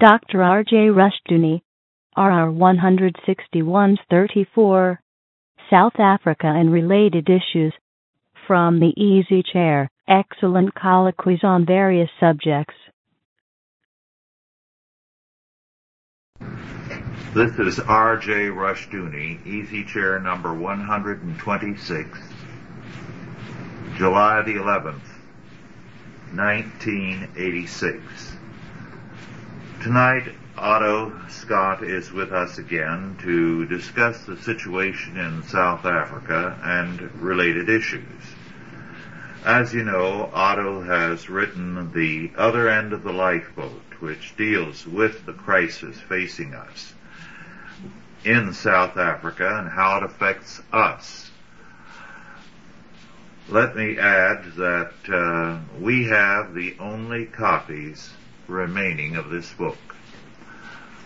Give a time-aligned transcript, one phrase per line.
[0.00, 0.42] Dr.
[0.42, 0.88] R.J.
[0.88, 1.62] Rushdoony,
[2.16, 2.50] RR
[3.52, 4.98] 161-34,
[5.68, 7.74] South Africa and Related Issues,
[8.46, 12.72] from the Easy Chair, excellent colloquies on various subjects.
[17.34, 18.48] This is R.J.
[18.48, 22.18] Rushdoony, Easy Chair number 126,
[23.98, 25.02] July the 11th,
[26.32, 28.39] 1986.
[29.82, 37.00] Tonight, Otto Scott is with us again to discuss the situation in South Africa and
[37.14, 38.22] related issues.
[39.42, 45.24] As you know, Otto has written The Other End of the Lifeboat, which deals with
[45.24, 46.92] the crisis facing us
[48.22, 51.30] in South Africa and how it affects us.
[53.48, 58.10] Let me add that uh, we have the only copies
[58.50, 59.78] remaining of this book.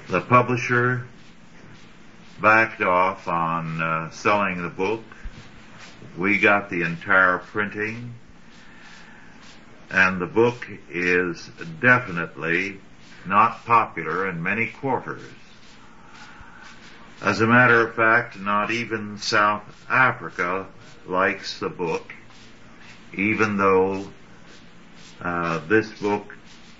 [0.08, 1.06] The publisher
[2.40, 5.02] backed off on uh, selling the book.
[6.16, 8.14] We got the entire printing
[9.90, 11.48] and the book is
[11.80, 12.80] definitely
[13.26, 15.22] not popular in many quarters.
[17.22, 20.66] As a matter of fact, not even South Africa
[21.06, 22.12] likes the book,
[23.16, 24.08] even though
[25.20, 26.33] uh, this book,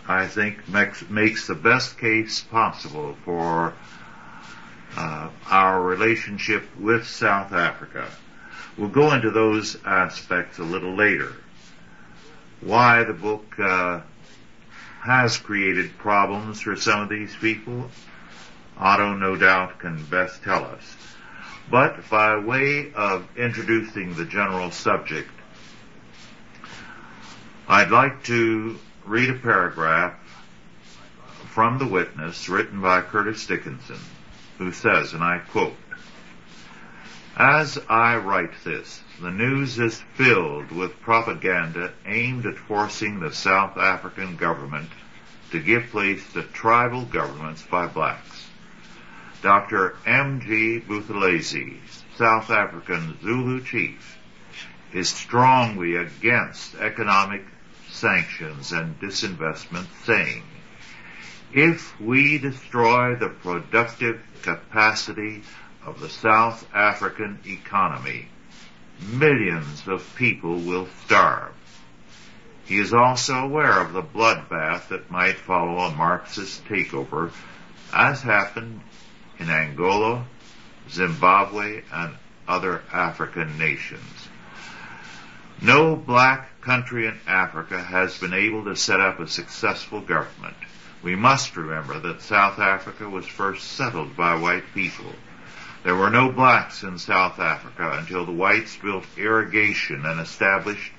[0.06, 3.72] I think, makes, makes the best case possible for
[4.97, 8.08] uh, our relationship with South Africa.
[8.77, 11.32] We'll go into those aspects a little later.
[12.60, 14.00] Why the book uh,
[15.02, 17.91] has created problems for some of these people,
[18.78, 20.97] Otto no doubt can best tell us.
[21.70, 25.30] But by way of introducing the general subject,
[27.69, 30.14] I'd like to read a paragraph
[31.50, 33.98] from the witness written by Curtis Dickinson,
[34.58, 35.77] who says, and I quote,
[37.36, 43.76] As I write this, the news is filled with propaganda aimed at forcing the South
[43.76, 44.91] African government
[45.50, 48.48] to give place to tribal governments by blacks.
[49.43, 49.97] Dr.
[50.06, 50.81] M.G.
[50.88, 51.76] Buthelezi,
[52.16, 54.19] South African Zulu chief,
[54.93, 57.44] is strongly against economic
[57.94, 60.43] sanctions and disinvestment, saying,
[61.53, 65.43] if we destroy the productive capacity
[65.87, 68.28] of the South African economy,
[69.00, 71.53] millions of people will starve.
[72.65, 77.31] He is also aware of the bloodbath that might follow a Marxist takeover,
[77.93, 78.81] as happened
[79.38, 80.25] in Angola,
[80.91, 82.15] Zimbabwe, and
[82.49, 84.28] other African nations.
[85.61, 90.56] No black country in Africa has been able to set up a successful government.
[91.02, 95.12] We must remember that South Africa was first settled by white people.
[95.82, 100.91] There were no blacks in South Africa until the whites built irrigation and established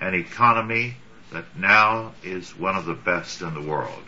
[0.00, 0.96] an economy
[1.30, 4.02] that now is one of the best in the world.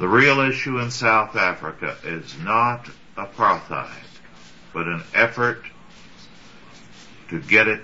[0.00, 3.92] The real issue in South Africa is not apartheid,
[4.72, 5.62] but an effort
[7.28, 7.82] to get it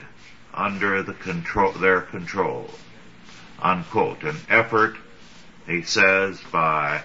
[0.56, 2.70] under the control, their control.
[3.60, 4.22] Unquote.
[4.24, 4.96] An effort,
[5.66, 7.02] he says, by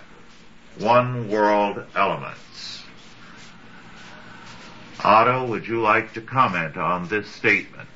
[0.78, 2.84] one world elements.
[5.04, 7.90] Otto, would you like to comment on this statement?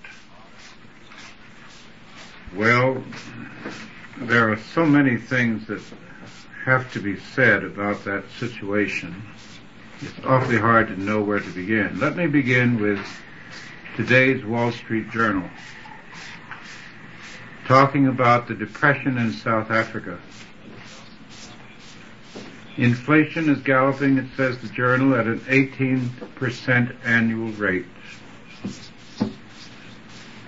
[2.55, 3.03] Well,
[4.17, 5.81] there are so many things that
[6.63, 9.23] have to be said about that situation.
[10.01, 11.99] It's awfully hard to know where to begin.
[11.99, 13.05] Let me begin with
[13.95, 15.49] today's Wall Street Journal,
[17.65, 20.19] talking about the depression in South Africa.
[22.75, 27.85] Inflation is galloping, it says the journal, at an 18% annual rate.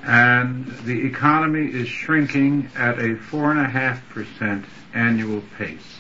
[0.04, 5.97] And the economy is shrinking at a 4.5% annual pace.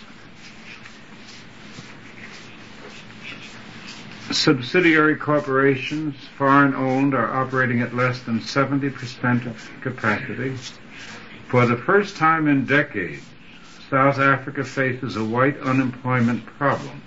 [4.32, 10.56] Subsidiary corporations, foreign owned, are operating at less than 70% of capacity.
[11.48, 13.24] For the first time in decades,
[13.90, 17.02] South Africa faces a white unemployment problem.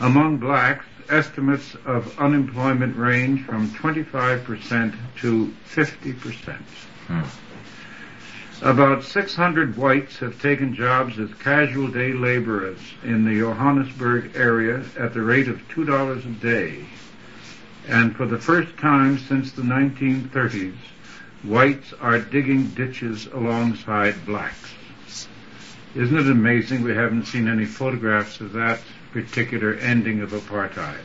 [0.00, 6.56] Among blacks, estimates of unemployment range from 25% to 50%.
[7.06, 7.22] Hmm.
[8.62, 15.12] About 600 whites have taken jobs as casual day laborers in the Johannesburg area at
[15.12, 16.86] the rate of $2 a day.
[17.88, 20.76] And for the first time since the 1930s,
[21.42, 24.76] whites are digging ditches alongside blacks.
[25.96, 28.78] Isn't it amazing we haven't seen any photographs of that
[29.12, 31.02] particular ending of apartheid?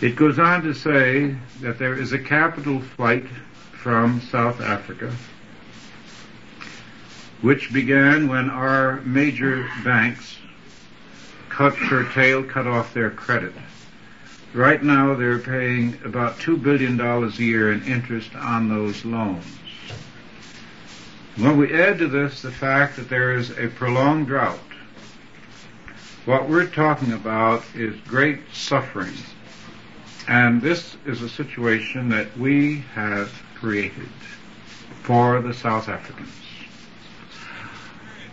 [0.00, 3.26] It goes on to say that there is a capital flight
[3.84, 5.14] from South Africa,
[7.42, 10.38] which began when our major banks
[11.50, 13.52] cut, curtailed, cut off their credit.
[14.54, 19.44] Right now they're paying about $2 billion a year in interest on those loans.
[21.36, 24.58] When we add to this the fact that there is a prolonged drought,
[26.24, 29.12] what we're talking about is great suffering.
[30.26, 34.10] And this is a situation that we have created
[35.04, 36.28] for the South Africans.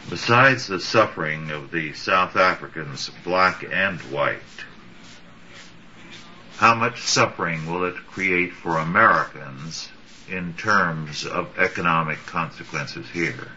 [0.09, 4.41] Besides the suffering of the South Africans, black and white,
[6.57, 9.87] how much suffering will it create for Americans
[10.29, 13.47] in terms of economic consequences here?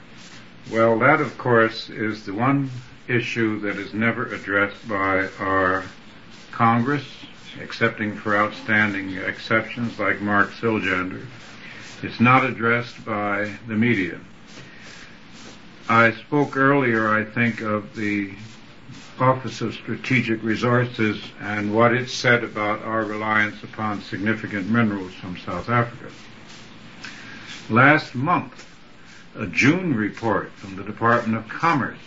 [0.71, 2.71] Well, that of course is the one
[3.09, 5.83] issue that is never addressed by our
[6.53, 7.05] Congress,
[7.61, 11.27] excepting for outstanding exceptions like Mark Siljander.
[12.03, 14.21] It's not addressed by the media.
[15.89, 18.33] I spoke earlier, I think, of the
[19.19, 25.37] Office of Strategic Resources and what it said about our reliance upon significant minerals from
[25.39, 26.13] South Africa.
[27.71, 28.67] Last month,
[29.37, 31.99] a June report from the Department of Commerce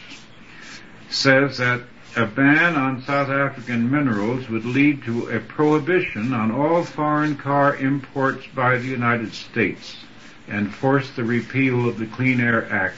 [1.09, 1.81] says that
[2.17, 7.77] a ban on South African minerals would lead to a prohibition on all foreign car
[7.77, 9.95] imports by the United States
[10.47, 12.97] and force the repeal of the Clean Air Act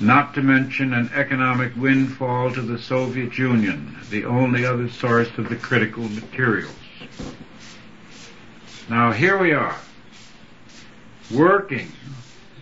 [0.00, 5.48] not to mention an economic windfall to the Soviet Union, the only other source of
[5.48, 6.74] the critical materials.
[8.88, 9.78] Now here we are,
[11.30, 11.92] working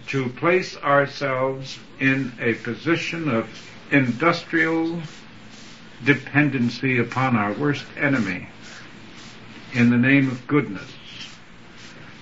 [0.09, 3.49] to place ourselves in a position of
[3.93, 5.00] industrial
[6.05, 8.49] dependency upon our worst enemy
[9.75, 10.91] in the name of goodness.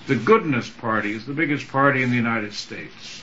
[0.09, 3.23] The goodness party is the biggest party in the United States.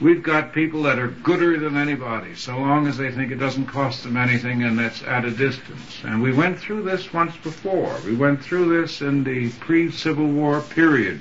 [0.00, 3.66] We've got people that are gooder than anybody, so long as they think it doesn't
[3.66, 6.02] cost them anything and that's at a distance.
[6.04, 7.94] And we went through this once before.
[8.04, 11.20] We went through this in the pre-Civil War period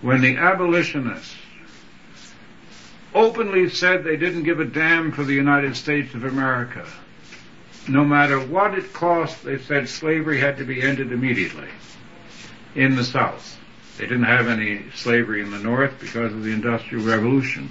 [0.00, 1.34] when the abolitionists
[3.18, 6.86] openly said they didn't give a damn for the United States of America.
[7.88, 11.68] No matter what it cost, they said slavery had to be ended immediately
[12.76, 13.58] in the South.
[13.96, 17.70] They didn't have any slavery in the North because of the Industrial Revolution.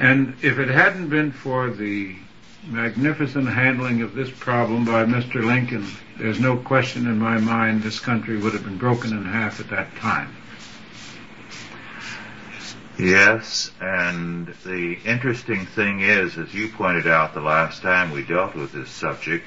[0.00, 2.16] And if it hadn't been for the
[2.66, 5.44] magnificent handling of this problem by Mr.
[5.44, 5.86] Lincoln,
[6.16, 9.68] there's no question in my mind this country would have been broken in half at
[9.68, 10.34] that time.
[12.98, 18.54] Yes, and the interesting thing is, as you pointed out the last time we dealt
[18.54, 19.44] with this subject,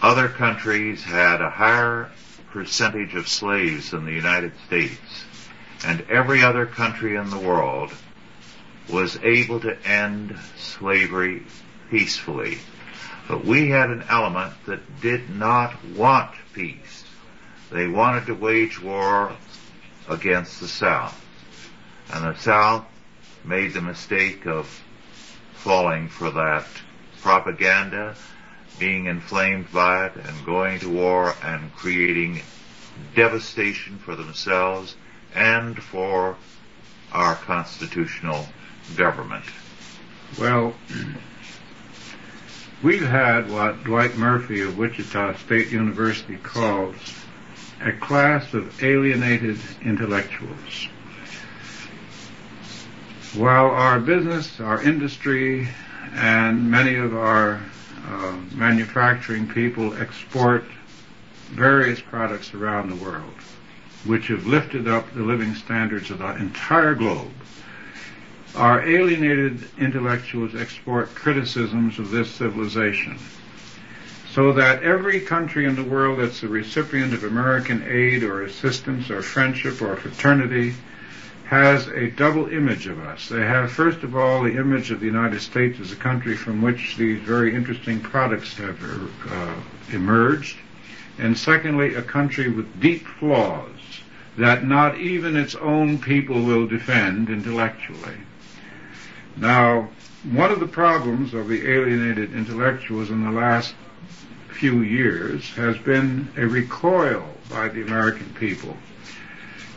[0.00, 2.08] other countries had a higher
[2.52, 5.24] percentage of slaves than the United States,
[5.84, 7.90] and every other country in the world
[8.88, 11.42] was able to end slavery
[11.90, 12.58] peacefully.
[13.26, 17.04] But we had an element that did not want peace.
[17.72, 19.32] They wanted to wage war
[20.08, 21.20] against the South.
[22.12, 22.84] And the South
[23.44, 24.82] made the mistake of
[25.54, 26.66] falling for that
[27.22, 28.14] propaganda
[28.78, 32.42] being inflamed by it and going to war and creating
[33.14, 34.96] devastation for themselves
[35.34, 36.36] and for
[37.12, 38.46] our constitutional
[38.96, 39.44] government.
[40.38, 40.74] Well,
[42.82, 46.96] we've had what Dwight Murphy of Wichita State University calls
[47.80, 50.88] a class of alienated intellectuals.
[53.34, 55.68] While our business, our industry,
[56.14, 57.60] and many of our
[58.06, 60.64] uh, manufacturing people export
[61.50, 63.34] various products around the world,
[64.04, 67.30] which have lifted up the living standards of the entire globe.
[68.54, 73.18] Our alienated intellectuals export criticisms of this civilization.
[74.34, 79.08] So that every country in the world that's a recipient of American aid or assistance
[79.08, 80.74] or friendship or fraternity
[81.44, 83.28] has a double image of us.
[83.28, 86.62] They have, first of all, the image of the United States as a country from
[86.62, 88.76] which these very interesting products have
[89.30, 89.54] uh,
[89.92, 90.56] emerged,
[91.18, 93.70] and secondly, a country with deep flaws
[94.36, 98.18] that not even its own people will defend intellectually.
[99.36, 99.90] Now,
[100.24, 103.76] one of the problems of the alienated intellectuals in the last
[104.64, 108.74] few years has been a recoil by the American people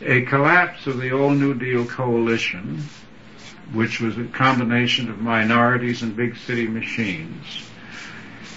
[0.00, 2.82] a collapse of the old New Deal coalition,
[3.74, 7.44] which was a combination of minorities and big city machines.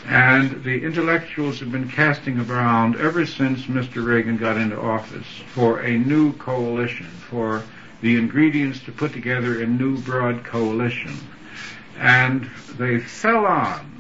[0.05, 4.01] And the intellectuals have been casting around ever since Mr.
[4.05, 7.61] Reagan got into office for a new coalition, for
[8.00, 11.17] the ingredients to put together a new broad coalition.
[11.97, 13.90] And they fell on,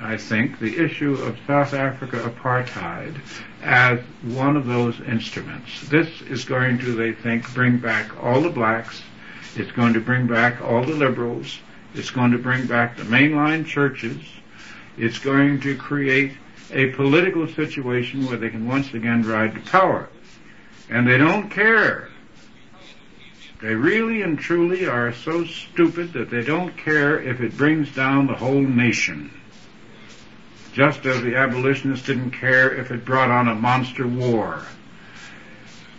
[0.00, 3.20] I think, the issue of South Africa apartheid
[3.62, 5.88] as one of those instruments.
[5.88, 9.02] This is going to, they think, bring back all the blacks.
[9.56, 11.58] It's going to bring back all the liberals.
[11.94, 14.20] It's going to bring back the mainline churches.
[14.98, 16.32] It's going to create
[16.72, 20.08] a political situation where they can once again ride to power.
[20.90, 22.10] And they don't care
[23.64, 28.26] they really and truly are so stupid that they don't care if it brings down
[28.26, 29.30] the whole nation.
[30.74, 34.64] Just as the abolitionists didn't care if it brought on a monster war.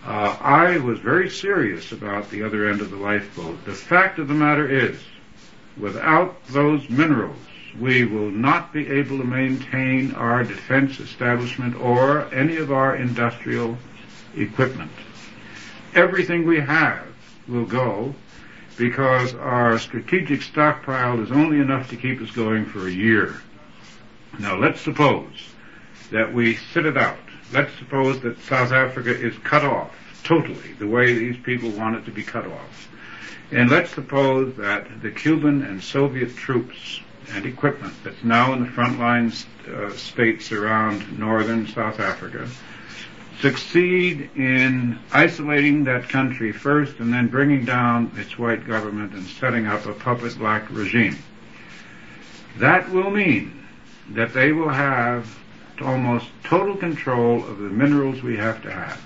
[0.05, 3.63] Uh, I was very serious about the other end of the lifeboat.
[3.63, 5.00] The fact of the matter is,
[5.77, 7.39] without those minerals,
[7.79, 13.77] we will not be able to maintain our defense establishment or any of our industrial
[14.36, 14.91] equipment.
[15.94, 17.08] Everything we have
[17.48, 18.13] will go
[18.75, 23.41] because our strategic stockpile is only enough to keep us going for a year.
[24.39, 25.32] Now let's suppose
[26.12, 27.18] that we sit it out.
[27.54, 32.06] Let's suppose that South Africa is cut off totally the way these people want it
[32.06, 32.89] to be cut off.
[33.51, 37.01] And let's suppose that the Cuban and Soviet troops
[37.32, 42.48] and equipment that's now in the front lines uh, states around northern South Africa
[43.42, 49.68] succeed in isolating that country first and then bringing down its white government and setting
[49.68, 51.18] up a puppet black regime.
[52.58, 53.64] That will mean
[54.10, 55.38] that they will have
[55.82, 59.02] almost total control of the minerals we have to have.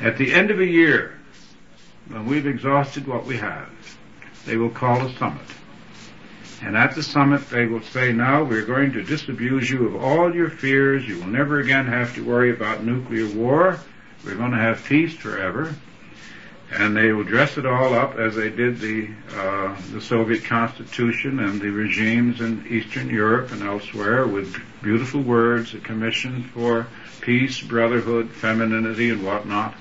[0.00, 1.18] At the end of a year,
[2.08, 3.68] when we've exhausted what we have,
[4.44, 5.46] they will call a summit
[6.62, 10.34] and at the summit they will say, now we're going to disabuse you of all
[10.34, 11.06] your fears.
[11.06, 13.78] You will never again have to worry about nuclear war.
[14.24, 15.74] We're going to have peace forever.
[16.70, 21.38] And they will dress it all up as they did the, uh, the Soviet Constitution
[21.38, 26.88] and the regimes in Eastern Europe and elsewhere with beautiful words, a commission for
[27.20, 29.74] peace, brotherhood, femininity, and whatnot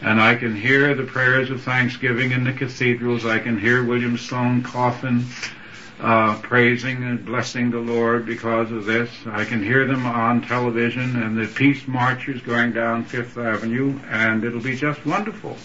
[0.00, 3.26] and I can hear the prayers of thanksgiving in the cathedrals.
[3.26, 5.26] I can hear William Sloane Coffin
[6.00, 9.10] uh, praising and blessing the Lord because of this.
[9.26, 14.44] I can hear them on television and the peace marchers going down Fifth Avenue, and
[14.44, 15.56] it'll be just wonderful.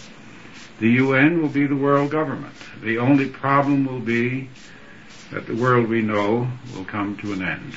[0.80, 2.54] The UN will be the world government.
[2.82, 4.50] The only problem will be
[5.30, 7.74] that the world we know will come to an end.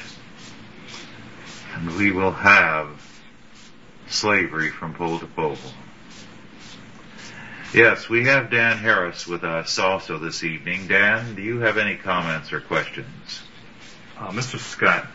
[1.75, 2.89] And we will have
[4.08, 5.58] slavery from pole to pole.
[7.74, 10.88] Yes, we have Dan Harris with us also this evening.
[10.88, 13.42] Dan, do you have any comments or questions?
[14.18, 14.58] Uh, Mr.
[14.58, 15.06] Scott,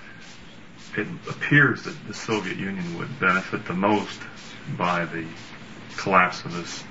[0.96, 4.20] it appears that the Soviet Union would benefit the most
[4.76, 5.24] by the
[5.96, 6.84] collapse of this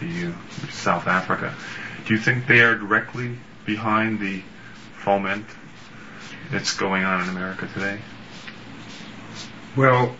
[0.00, 0.32] the uh,
[0.70, 1.54] South Africa.
[2.06, 4.42] Do you think they are directly behind the
[4.98, 5.46] foment
[6.50, 8.00] that's going on in America today?
[9.76, 10.16] Well,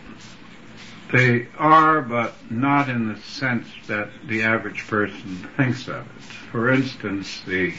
[1.12, 6.22] they are, but not in the sense that the average person thinks of it.
[6.50, 7.74] For instance, the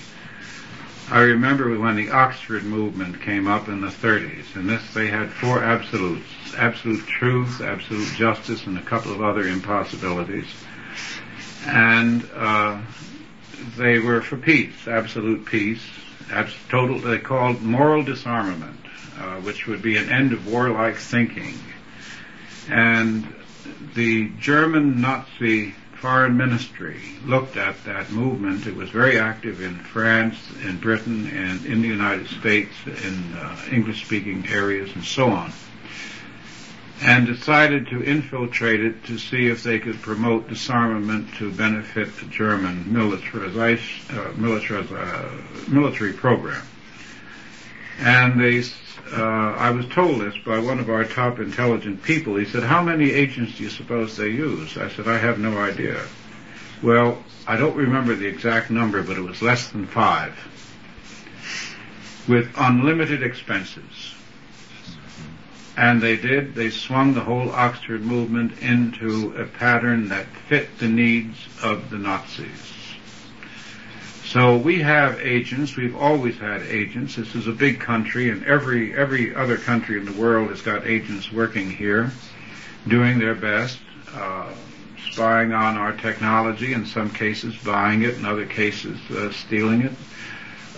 [1.10, 5.32] I remember when the Oxford movement came up in the 30s, and this they had
[5.32, 6.25] four absolutes:
[6.58, 10.48] absolute truth, absolute justice, and a couple of other impossibilities.
[11.66, 12.82] And uh,
[13.78, 15.82] they were for peace, absolute peace,
[16.32, 17.00] abs- total.
[17.00, 18.80] They called moral disarmament,
[19.20, 21.56] uh, which would be an end of warlike thinking
[22.70, 23.28] and
[23.94, 28.68] the German Nazi foreign ministry looked at that movement.
[28.68, 33.58] It was very active in France, in Britain, and in the United States, in uh,
[33.72, 35.52] English-speaking areas, and so on,
[37.02, 42.25] and decided to infiltrate it to see if they could promote disarmament to benefit the
[42.25, 43.80] German military,
[44.12, 45.30] uh, military, uh,
[45.68, 46.66] military program.
[48.00, 48.64] And they
[49.12, 52.36] uh, I was told this by one of our top intelligent people.
[52.38, 54.78] He said, how many agents do you suppose they use?
[54.78, 56.02] I said, I have no idea.
[56.82, 60.36] Well, I don't remember the exact number, but it was less than five.
[62.28, 63.84] With unlimited expenses.
[65.77, 70.88] And they did, they swung the whole Oxford movement into a pattern that fit the
[70.88, 72.75] needs of the Nazis.
[74.25, 75.75] So we have agents.
[75.75, 77.15] We've always had agents.
[77.15, 80.86] This is a big country, and every every other country in the world has got
[80.88, 82.12] agents working here,
[82.88, 83.79] doing their best,
[84.13, 84.51] uh,
[85.12, 89.94] spying on our technology, in some cases buying it, in other cases uh, stealing it,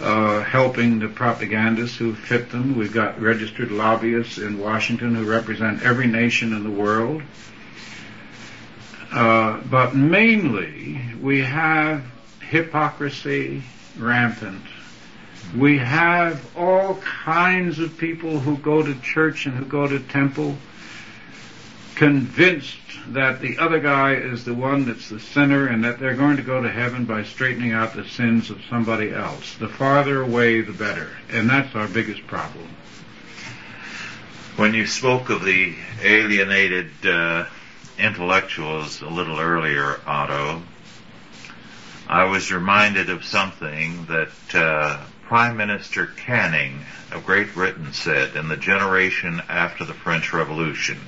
[0.02, 2.78] uh, helping the propagandists who fit them.
[2.78, 7.24] We've got registered lobbyists in Washington who represent every nation in the world.
[9.12, 12.04] Uh, but mainly, we have
[12.42, 13.64] hypocrisy
[13.98, 14.64] rampant.
[15.56, 20.58] We have all kinds of people who go to church and who go to temple
[21.98, 22.78] convinced
[23.08, 26.44] that the other guy is the one that's the sinner and that they're going to
[26.44, 29.56] go to heaven by straightening out the sins of somebody else.
[29.56, 31.10] The farther away, the better.
[31.32, 32.68] And that's our biggest problem.
[34.58, 37.48] When you spoke of the alienated uh,
[37.98, 40.62] intellectuals a little earlier, Otto,
[42.08, 48.50] I was reminded of something that uh, Prime Minister Canning of Great Britain said in
[48.50, 51.00] the generation after the French Revolution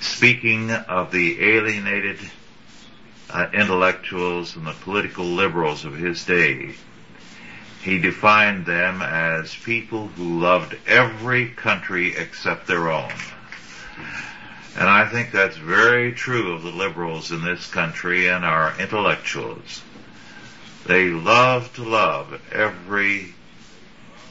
[0.00, 2.18] speaking of the alienated
[3.28, 6.74] uh, intellectuals and the political liberals of his day,
[7.82, 13.12] he defined them as people who loved every country except their own.
[14.76, 19.82] And I think that's very true of the liberals in this country and our intellectuals.
[20.86, 23.34] They love to love every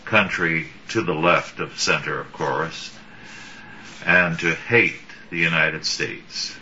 [0.05, 2.95] country to the left of center, of course,
[4.05, 4.95] and to hate
[5.29, 6.55] the United States.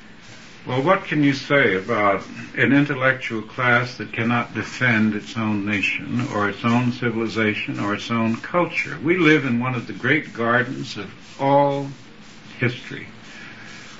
[0.66, 2.26] Well, what can you say about
[2.58, 8.12] an intellectual class that cannot defend its own nation or its own civilization or its
[8.12, 8.98] own culture?
[9.02, 11.10] We live in one of the great gardens of
[11.40, 11.88] all
[12.60, 13.08] history.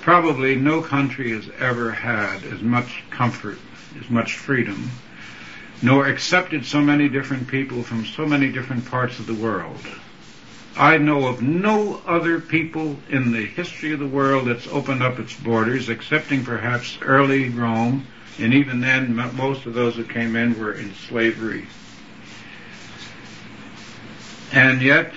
[0.02, 3.58] Probably no country has ever had as much comfort,
[3.98, 4.90] as much freedom,
[5.80, 9.80] nor accepted so many different people from so many different parts of the world
[10.78, 15.18] I know of no other people in the history of the world that's opened up
[15.18, 18.06] its borders, excepting perhaps early Rome,
[18.38, 21.66] and even then most of those who came in were in slavery.
[24.52, 25.12] And yet,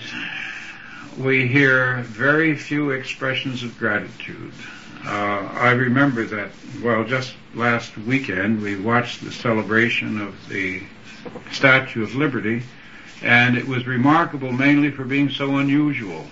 [1.16, 4.54] we hear very few expressions of gratitude.
[5.06, 6.50] Uh, I remember that,
[6.84, 10.82] well, just last weekend we watched the celebration of the
[11.52, 12.64] Statue of Liberty,
[13.22, 16.26] and it was remarkable mainly for being so unusual.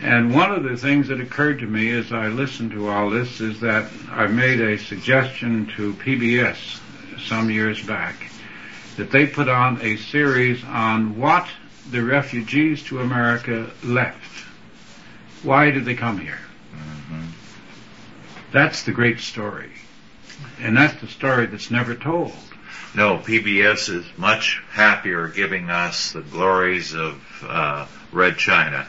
[0.00, 3.40] And one of the things that occurred to me as I listened to all this
[3.40, 6.80] is that I made a suggestion to PBS
[7.20, 8.30] some years back
[8.96, 11.48] that they put on a series on what
[11.90, 14.44] the refugees to America left.
[15.42, 16.40] Why did they come here?
[16.74, 17.26] Mm-hmm.
[18.52, 19.72] That's the great story.
[20.60, 22.32] And that's the story that's never told.
[22.94, 28.86] No, PBS is much happier giving us the glories of uh, Red China.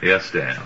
[0.00, 0.60] Yes, Dan.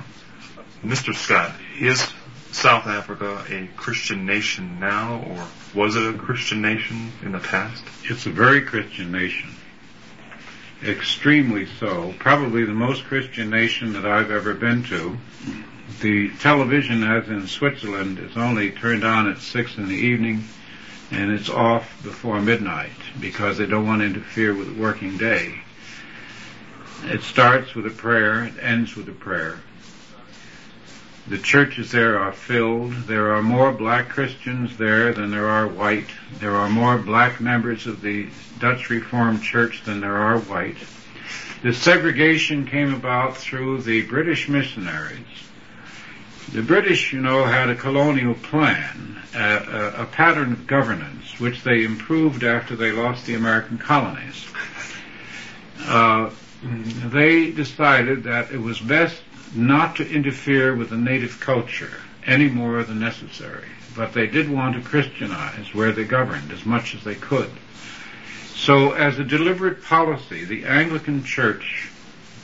[0.85, 1.15] Mr.
[1.15, 2.13] Scott, is
[2.53, 7.83] South Africa a Christian nation now, or was it a Christian nation in the past?
[8.05, 9.51] It's a very Christian nation.
[10.85, 12.15] Extremely so.
[12.19, 15.17] Probably the most Christian nation that I've ever been to.
[16.03, 20.45] The television, as in Switzerland, is only turned on at six in the evening
[21.11, 22.91] and it's off before midnight
[23.21, 25.61] because they don't want to interfere with the working day.
[27.05, 29.61] It starts with a prayer, it ends with a prayer.
[31.29, 32.93] The churches there are filled.
[32.93, 36.07] There are more black Christians there than there are white.
[36.39, 38.29] There are more black members of the
[38.61, 40.77] Dutch Reformed Church than there are white.
[41.63, 45.27] The segregation came about through the British missionaries.
[46.53, 51.85] The British, you know, had a colonial plan a, a, pattern of governance which they
[51.85, 54.47] improved after they lost the American colonies.
[55.85, 56.31] Uh,
[56.63, 59.23] they decided that it was best
[59.55, 64.75] not to interfere with the native culture any more than necessary, but they did want
[64.75, 67.51] to Christianize where they governed as much as they could.
[68.55, 71.91] So as a deliberate policy, the Anglican Church,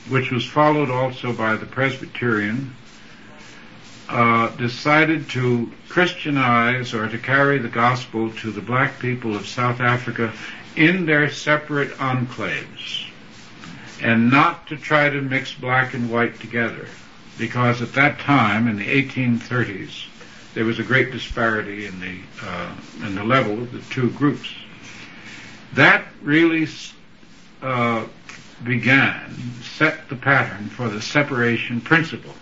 [0.07, 2.75] which was followed also by the Presbyterian,
[4.13, 9.79] uh, decided to Christianize or to carry the gospel to the black people of South
[9.79, 10.31] Africa
[10.75, 13.07] in their separate enclaves
[14.03, 16.87] and not to try to mix black and white together
[17.39, 20.05] because at that time in the 1830s
[20.53, 24.47] there was a great disparity in the uh, in the level of the two groups.
[25.73, 26.67] That really
[27.63, 28.05] uh,
[28.63, 32.35] began set the pattern for the separation principle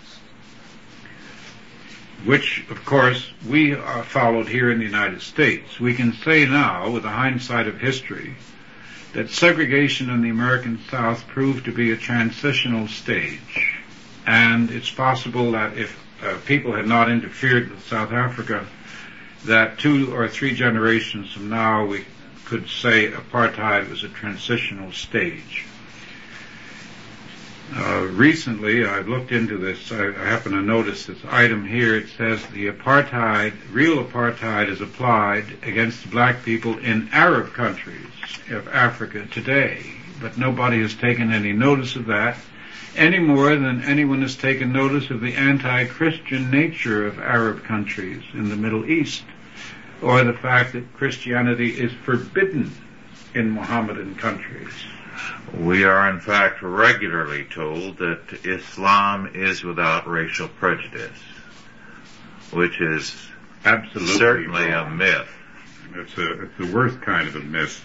[2.24, 5.80] which, of course, we followed here in the United States.
[5.80, 8.36] We can say now, with the hindsight of history,
[9.12, 13.74] that segregation in the American South proved to be a transitional stage.
[14.26, 18.66] And it's possible that if uh, people had not interfered with South Africa,
[19.44, 22.04] that two or three generations from now we
[22.44, 25.64] could say apartheid was a transitional stage.
[27.74, 29.90] Uh, recently, I've looked into this.
[29.90, 31.96] I, I happen to notice this item here.
[31.96, 38.06] It says the apartheid, real apartheid, is applied against black people in Arab countries
[38.50, 39.86] of Africa today.
[40.20, 42.36] But nobody has taken any notice of that,
[42.94, 48.50] any more than anyone has taken notice of the anti-Christian nature of Arab countries in
[48.50, 49.24] the Middle East,
[50.02, 52.70] or the fact that Christianity is forbidden
[53.34, 54.74] in Mohammedan countries.
[55.58, 61.18] We are in fact regularly told that Islam is without racial prejudice,
[62.52, 63.14] which is
[63.64, 64.92] Absolutely certainly wrong.
[64.92, 65.28] a myth.
[65.94, 67.84] It's, a, it's the worst kind of a myth.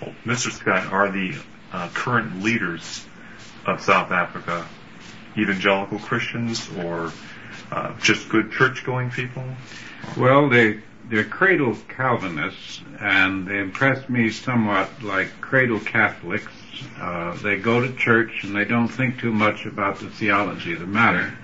[0.00, 0.52] Well, Mr.
[0.52, 1.34] Scott, are the
[1.72, 3.04] uh, current leaders
[3.66, 4.66] of South Africa
[5.36, 7.12] evangelical Christians or
[7.70, 9.44] uh, just good church-going people?
[10.16, 16.52] Well, they they're cradle Calvinists, and they impress me somewhat like cradle Catholics.
[16.98, 20.80] Uh, they go to church and they don't think too much about the theology of
[20.80, 21.36] the matter,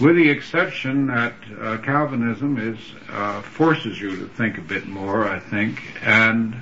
[0.00, 2.78] with the exception that uh, Calvinism is
[3.10, 6.56] uh, forces you to think a bit more, I think, and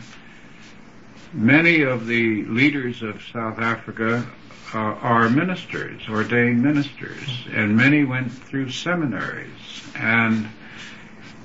[1.32, 4.26] many of the leaders of South Africa
[4.74, 9.48] uh, are ministers, ordained ministers, and many went through seminaries,
[9.94, 10.48] and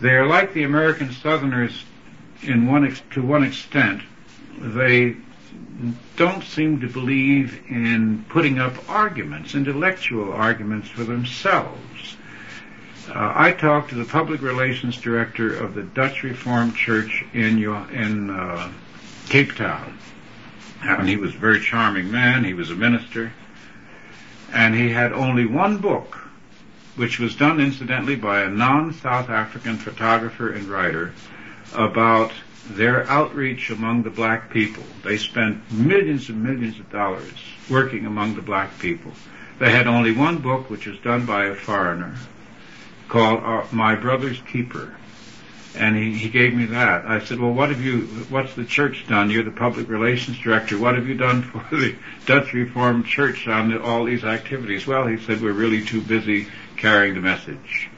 [0.01, 1.83] they're like the American Southerners
[2.41, 4.01] in one ex- to one extent.
[4.59, 5.15] They
[6.15, 12.17] don't seem to believe in putting up arguments, intellectual arguments for themselves.
[13.09, 17.59] Uh, I talked to the public relations director of the Dutch Reformed Church in
[17.91, 18.71] in uh,
[19.29, 19.97] Cape Town,
[20.81, 22.43] and he was a very charming man.
[22.43, 23.31] He was a minister,
[24.51, 26.24] and he had only one book,
[26.95, 31.13] which was done incidentally by a non-South African photographer and writer,
[31.73, 32.31] about
[32.69, 34.83] their outreach among the black people.
[35.03, 37.33] They spent millions and millions of dollars
[37.69, 39.11] working among the black people.
[39.59, 42.15] They had only one book, which was done by a foreigner,
[43.07, 44.95] called uh, My Brother's Keeper.
[45.75, 47.05] And he, he gave me that.
[47.05, 49.29] I said, well, what have you, what's the church done?
[49.29, 50.77] You're the public relations director.
[50.77, 54.87] What have you done for the Dutch Reformed Church on all these activities?
[54.87, 57.89] Well, he said, we're really too busy carrying the message.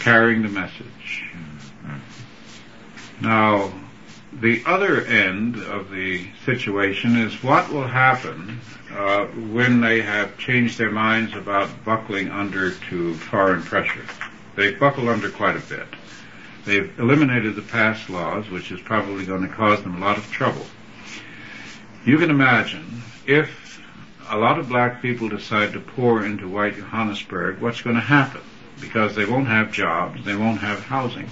[0.00, 1.24] Carrying the message.
[3.20, 3.72] Now,
[4.32, 8.60] the other end of the situation is what will happen
[8.92, 14.04] uh, when they have changed their minds about buckling under to foreign pressure.
[14.54, 15.86] They buckle under quite a bit.
[16.64, 20.30] They've eliminated the pass laws, which is probably going to cause them a lot of
[20.30, 20.66] trouble.
[22.04, 23.82] You can imagine if
[24.30, 28.42] a lot of black people decide to pour into white Johannesburg, what's going to happen?
[28.80, 31.28] Because they won't have jobs, they won't have housing.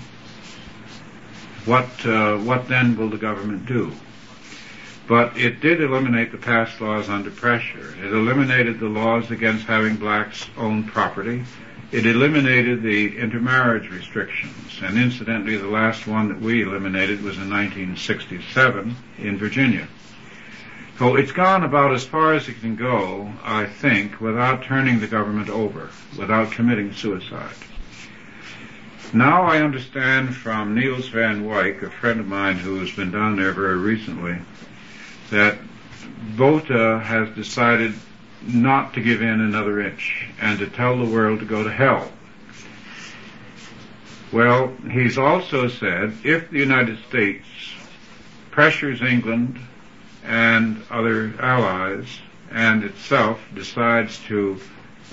[1.65, 3.93] What uh, what then will the government do?
[5.09, 7.95] But it did eliminate the pass laws under pressure.
[8.03, 11.45] It eliminated the laws against having blacks own property.
[11.93, 14.81] It eliminated the intermarriage restrictions.
[14.83, 19.87] And incidentally, the last one that we eliminated was in 1967 in Virginia.
[20.99, 25.07] So it's gone about as far as it can go, I think, without turning the
[25.07, 27.55] government over, without committing suicide.
[29.13, 33.37] Now I understand from Niels van Wyk, a friend of mine who has been down
[33.37, 34.39] there very recently,
[35.31, 35.59] that
[36.35, 37.93] Botha has decided
[38.43, 42.11] not to give in another inch and to tell the world to go to hell.
[44.33, 47.47] Well, he's also said if the United States
[48.51, 49.61] pressures England
[50.27, 52.07] and other allies
[52.51, 54.61] and itself decides to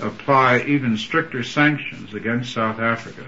[0.00, 3.24] apply even stricter sanctions against South Africa,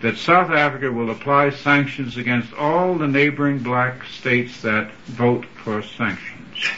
[0.00, 5.82] that South Africa will apply sanctions against all the neighboring black states that vote for
[5.82, 6.70] sanctions.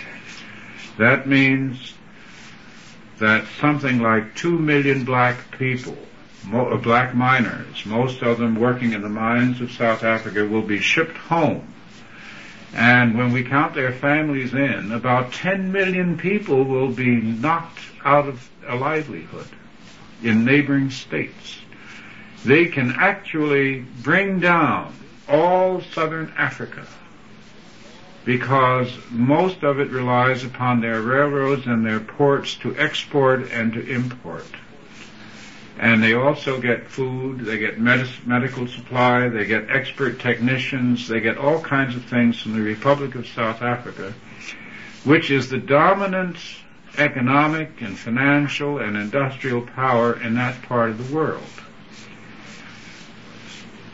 [0.98, 1.94] That means
[3.18, 5.96] that something like two million black people,
[6.44, 10.62] mo- uh, black miners, most of them working in the mines of South Africa, will
[10.62, 11.66] be shipped home.
[12.74, 18.28] And when we count their families in, about 10 million people will be knocked out
[18.28, 19.48] of a livelihood
[20.22, 21.58] in neighboring states.
[22.44, 24.94] They can actually bring down
[25.28, 26.86] all southern Africa
[28.24, 33.86] because most of it relies upon their railroads and their ports to export and to
[33.86, 34.44] import.
[35.78, 41.38] And they also get food, they get medical supply, they get expert technicians, they get
[41.38, 44.12] all kinds of things from the Republic of South Africa,
[45.04, 46.36] which is the dominant
[46.96, 51.42] economic and financial and industrial power in that part of the world.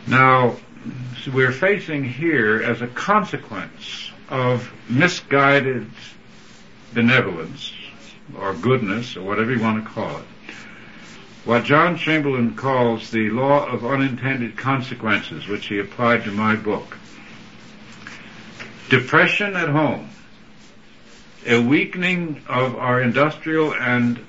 [0.06, 0.56] Now,
[1.32, 5.90] we're facing here as a consequence of misguided
[6.94, 7.72] benevolence
[8.38, 10.24] or goodness or whatever you want to call it.
[11.44, 16.96] What John Chamberlain calls the law of unintended consequences, which he applied to my book.
[18.88, 20.08] Depression at home,
[21.46, 24.24] a weakening of our industrial and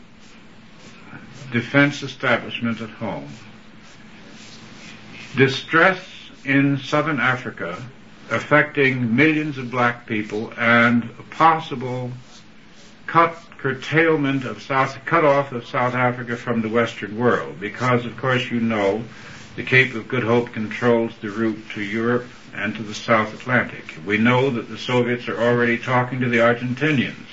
[1.54, 3.30] defense establishment at home,
[5.38, 6.00] distress
[6.44, 7.82] in southern Africa
[8.30, 12.12] affecting millions of black people and possible
[13.16, 18.18] cut curtailment of South, cut off of South Africa from the Western world because of
[18.18, 19.02] course you know
[19.56, 23.96] the Cape of Good Hope controls the route to Europe and to the South Atlantic.
[24.06, 27.26] We know that the Soviets are already talking to the Argentinians.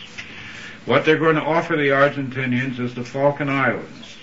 [0.87, 4.17] What they're going to offer the Argentinians is the Falkland Islands.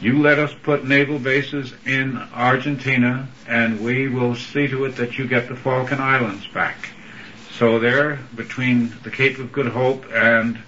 [0.00, 5.18] You let us put naval bases in Argentina and we will see to it that
[5.18, 6.95] you get the Falkland Islands back.
[7.58, 10.58] So there, between the Cape of Good Hope and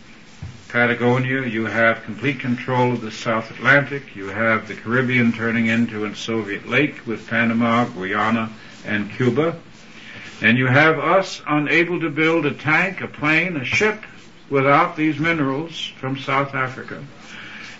[0.70, 4.16] Patagonia, you have complete control of the South Atlantic.
[4.16, 8.50] You have the Caribbean turning into a Soviet lake with Panama, Guyana,
[8.86, 9.60] and Cuba.
[10.40, 14.02] And you have us unable to build a tank, a plane, a ship
[14.48, 17.04] without these minerals from South Africa.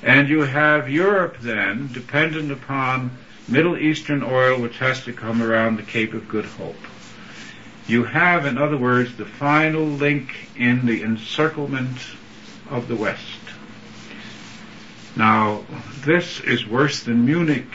[0.03, 3.17] And you have Europe then dependent upon
[3.49, 6.77] Middle Eastern oil which has to come around the Cape of Good Hope.
[7.89, 11.99] You have, in other words, the final link in the encirclement
[12.71, 13.41] of the West.
[15.17, 15.65] Now,
[16.05, 17.67] this is worse than Munich.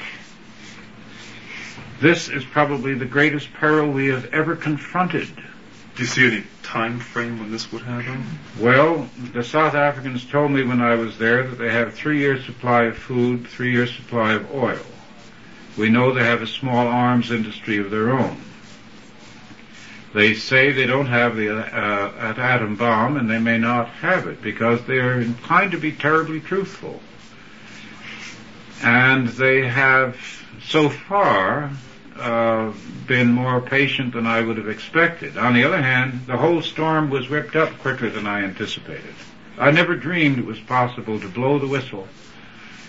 [1.99, 5.28] This is probably the greatest peril we have ever confronted.
[5.36, 8.23] Do you see any time frame when this would happen?
[8.60, 12.45] Well, the South Africans told me when I was there that they have three years
[12.45, 14.86] supply of food, three years supply of oil.
[15.76, 18.38] We know they have a small arms industry of their own.
[20.13, 24.41] They say they don't have the uh, atom bomb, and they may not have it
[24.41, 27.02] because they are inclined to be terribly truthful.
[28.84, 30.17] And they have
[30.62, 31.71] so far
[32.15, 32.73] uh,
[33.08, 35.36] been more patient than I would have expected.
[35.36, 39.15] On the other hand, the whole storm was whipped up quicker than I anticipated.
[39.58, 42.08] I never dreamed it was possible to blow the whistle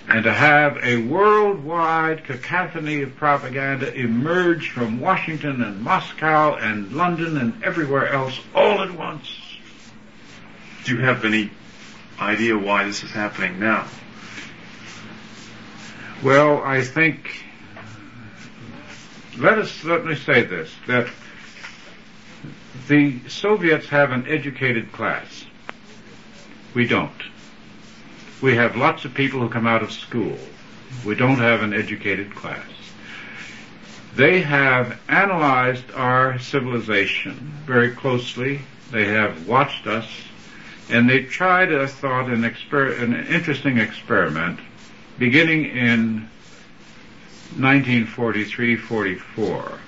[0.08, 7.38] and to have a worldwide cacophony of propaganda emerge from Washington and Moscow and London
[7.38, 9.40] and everywhere else all at once.
[10.84, 11.50] Do you have any
[12.20, 13.86] idea why this is happening now?
[16.22, 17.44] Well, I think
[19.38, 21.08] let us let me say this that
[22.88, 25.46] the Soviets have an educated class.
[26.74, 27.33] We don't.
[28.42, 30.36] We have lots of people who come out of school.
[31.04, 32.66] We don't have an educated class.
[34.16, 38.60] They have analyzed our civilization very closely.
[38.90, 40.06] They have watched us,
[40.88, 44.60] and they tried, I thought, an, exper- an interesting experiment
[45.18, 46.28] beginning in
[47.56, 49.78] 1943-44.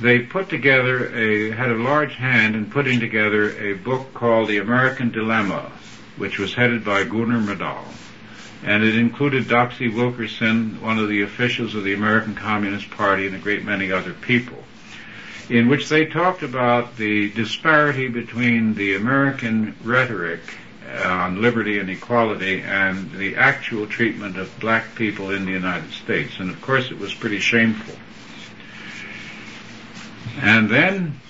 [0.00, 4.58] They put together a, had a large hand in putting together a book called The
[4.58, 5.72] American Dilemma,
[6.18, 7.84] which was headed by Gunnar Myrdal.
[8.64, 13.36] And it included Doxey Wilkerson, one of the officials of the American Communist Party, and
[13.36, 14.64] a great many other people,
[15.48, 20.40] in which they talked about the disparity between the American rhetoric
[20.88, 25.92] uh, on liberty and equality and the actual treatment of black people in the United
[25.92, 26.38] States.
[26.40, 27.94] And of course it was pretty shameful.
[30.40, 31.20] And then,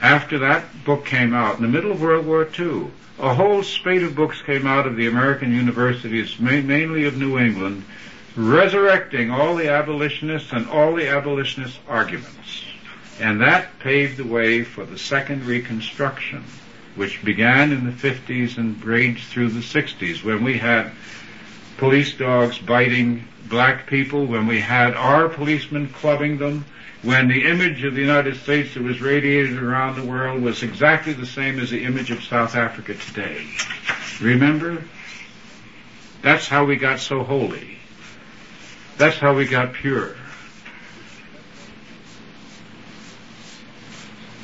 [0.00, 4.02] after that book came out, in the middle of World War II, a whole spate
[4.02, 7.84] of books came out of the American universities, mainly of New England,
[8.36, 12.64] resurrecting all the abolitionists and all the abolitionist arguments.
[13.18, 16.44] And that paved the way for the second Reconstruction
[16.96, 20.90] which began in the 50s and raged through the 60s when we had
[21.76, 26.64] police dogs biting black people, when we had our policemen clubbing them,
[27.06, 31.12] when the image of the United States that was radiated around the world was exactly
[31.12, 33.46] the same as the image of South Africa today.
[34.20, 34.82] Remember?
[36.22, 37.78] That's how we got so holy.
[38.98, 40.16] That's how we got pure.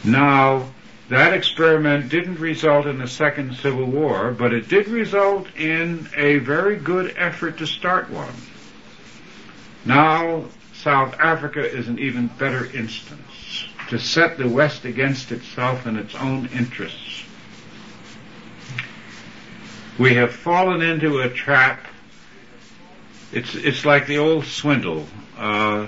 [0.04, 0.68] Now,
[1.08, 6.38] that experiment didn't result in a second civil war, but it did result in a
[6.38, 8.34] very good effort to start one.
[9.84, 10.44] Now,
[10.82, 16.14] South Africa is an even better instance to set the West against itself and its
[16.16, 17.22] own interests.
[19.96, 21.86] We have fallen into a trap.
[23.30, 25.06] It's it's like the old swindle.
[25.38, 25.86] Uh,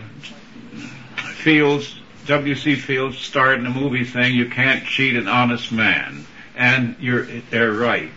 [1.16, 2.76] Fields, W.C.
[2.76, 7.72] Fields starred in a movie saying you can't cheat an honest man, and you're they're
[7.72, 8.12] right.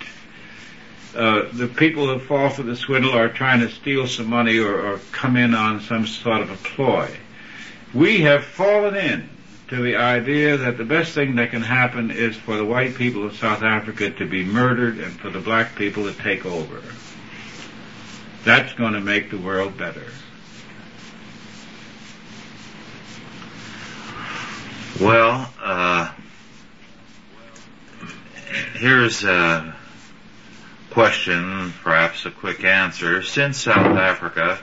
[1.18, 4.80] Uh, the people who fall for the swindle are trying to steal some money or,
[4.80, 7.10] or come in on some sort of a ploy.
[7.92, 9.28] We have fallen in
[9.70, 13.26] to the idea that the best thing that can happen is for the white people
[13.26, 16.84] of South Africa to be murdered and for the black people to take over.
[18.44, 20.06] That's going to make the world better.
[25.02, 26.14] Well, uh,
[28.76, 29.76] here's a
[30.98, 33.22] question, perhaps a quick answer.
[33.22, 34.58] Since South Africa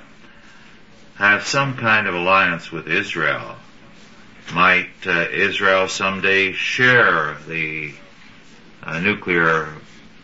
[1.15, 3.55] has some kind of alliance with Israel,
[4.53, 7.95] might uh, Israel someday share the
[8.83, 9.75] uh, nuclear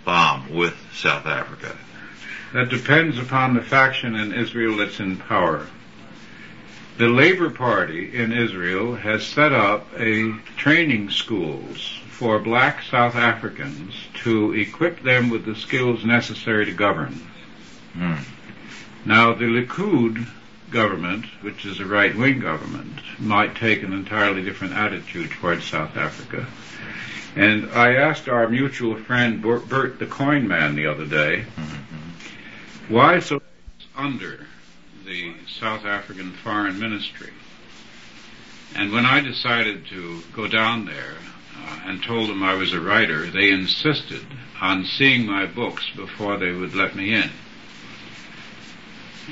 [0.04, 1.76] bomb with South Africa?
[2.54, 5.68] That depends upon the faction in Israel that's in power.
[6.98, 13.94] The Labor Party in Israel has set up a training schools for black South Africans
[14.12, 17.14] to equip them with the skills necessary to govern.
[17.94, 18.16] Hmm.
[19.06, 20.28] Now the Likud
[20.70, 26.46] government, which is a right-wing government, might take an entirely different attitude towards South Africa.
[27.36, 32.94] And I asked our mutual friend Bert the Coin Man the other day, Mm-hmm.
[32.94, 33.40] why so
[33.96, 34.46] under
[35.06, 37.32] the South African Foreign Ministry?
[38.76, 41.14] And when I decided to go down there
[41.56, 44.26] uh, and told them I was a writer, they insisted
[44.60, 47.30] on seeing my books before they would let me in.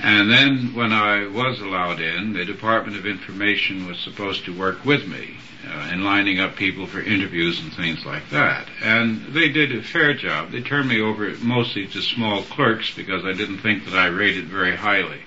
[0.00, 4.84] And then when I was allowed in, the Department of Information was supposed to work
[4.84, 8.68] with me uh, in lining up people for interviews and things like that.
[8.80, 10.52] And they did a fair job.
[10.52, 14.46] They turned me over mostly to small clerks because I didn't think that I rated
[14.46, 15.20] very highly.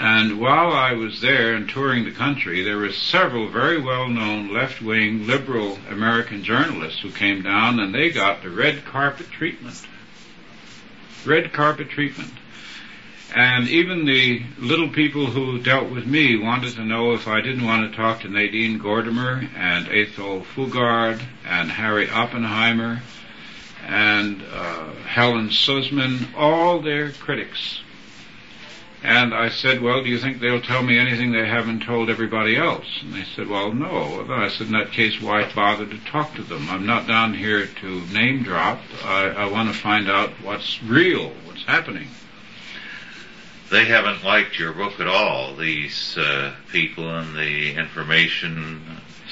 [0.00, 5.26] And while I was there and touring the country, there were several very well-known left-wing
[5.26, 9.86] liberal American journalists who came down and they got the red carpet treatment.
[11.26, 12.32] Red carpet treatment.
[13.34, 17.66] And even the little people who dealt with me wanted to know if I didn't
[17.66, 23.02] want to talk to Nadine Gordimer and Athol Fugard and Harry Oppenheimer
[23.86, 27.82] and uh, Helen Suzman, all their critics.
[29.02, 32.56] And I said, well, do you think they'll tell me anything they haven't told everybody
[32.56, 32.86] else?
[33.00, 34.26] And they said, well, no.
[34.30, 36.68] I said, in that case, why bother to talk to them?
[36.68, 38.80] I'm not down here to name drop.
[39.02, 42.08] I, I want to find out what's real, what's happening
[43.70, 48.82] they haven't liked your book at all, these uh, people in the information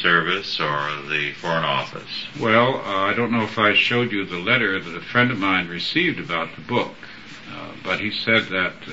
[0.00, 2.26] service or the foreign office.
[2.40, 5.38] Well, uh, I don't know if I showed you the letter that a friend of
[5.38, 6.94] mine received about the book,
[7.52, 8.92] uh, but he said that uh,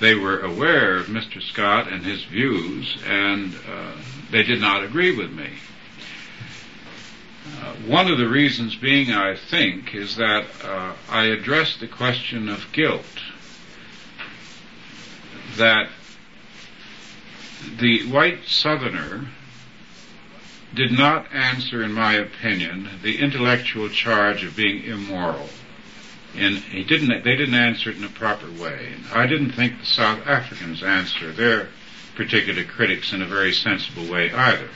[0.00, 1.42] they were aware of Mr.
[1.42, 3.92] Scott and his views, and uh,
[4.30, 5.50] they did not agree with me.
[7.60, 10.44] Uh, one of the reasons being, I think, is that
[11.08, 13.04] I addressed the question of guilt
[15.56, 15.88] that
[17.78, 19.28] the white southerner
[20.74, 25.48] did not answer, in my opinion, the intellectual charge of being immoral.
[26.38, 28.94] And he didn't, they didn't answer it in a proper way.
[29.12, 31.68] I didn't think the South Africans answered their
[32.14, 34.68] particular critics in a very sensible way either.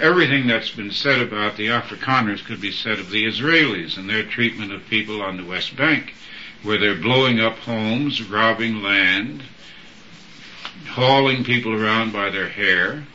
[0.00, 4.24] Everything that's been said about the Afrikaners could be said of the Israelis and their
[4.24, 6.14] treatment of people on the West Bank,
[6.62, 9.42] where they're blowing up homes, robbing land,
[10.88, 13.06] hauling people around by their hair,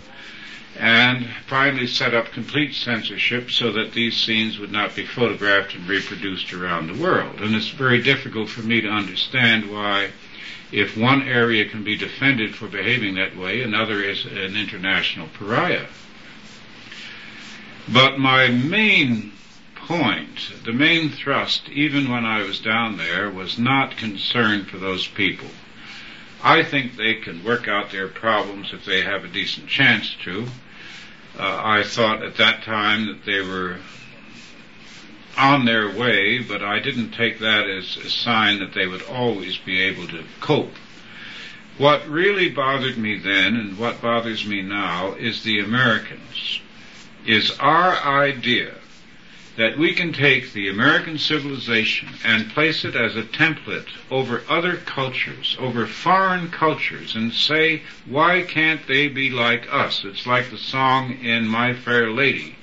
[0.79, 5.87] and finally set up complete censorship so that these scenes would not be photographed and
[5.87, 7.39] reproduced around the world.
[7.41, 10.11] And it's very difficult for me to understand why,
[10.71, 15.85] if one area can be defended for behaving that way, another is an international pariah.
[17.87, 19.33] But my main
[19.75, 25.05] point, the main thrust, even when I was down there, was not concern for those
[25.05, 25.49] people.
[26.43, 30.45] I think they can work out their problems if they have a decent chance to.
[31.39, 33.77] Uh, I thought at that time that they were
[35.37, 39.57] on their way, but I didn't take that as a sign that they would always
[39.57, 40.75] be able to cope.
[41.77, 46.59] What really bothered me then and what bothers me now is the Americans,
[47.25, 48.75] is our idea
[49.55, 54.77] that we can take the American civilization and place it as a template over other
[54.77, 60.03] cultures, over foreign cultures, and say, why can't they be like us?
[60.03, 62.55] It's like the song in My Fair Lady,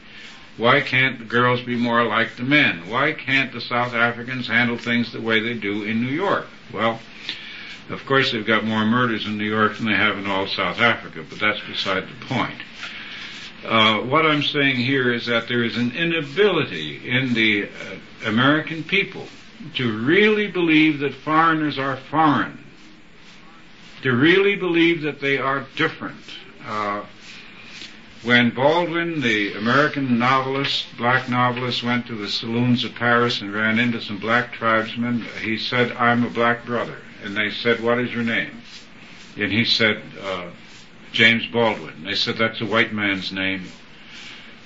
[0.56, 2.90] Why can't the girls be more like the men?
[2.90, 6.48] Why can't the South Africans handle things the way they do in New York?
[6.72, 7.00] Well,
[7.88, 10.78] of course they've got more murders in New York than they have in all South
[10.80, 12.60] Africa, but that's beside the point.
[13.64, 17.68] Uh, what I'm saying here is that there is an inability in the uh,
[18.26, 19.26] American people
[19.74, 22.64] to really believe that foreigners are foreign,
[24.02, 26.24] to really believe that they are different.
[26.64, 27.04] Uh,
[28.22, 33.78] when Baldwin, the American novelist, black novelist, went to the saloons of Paris and ran
[33.78, 36.98] into some black tribesmen, he said, I'm a black brother.
[37.24, 38.62] And they said, what is your name?
[39.36, 40.50] And he said, uh,
[41.12, 42.04] James Baldwin.
[42.04, 43.64] They said, that's a white man's name.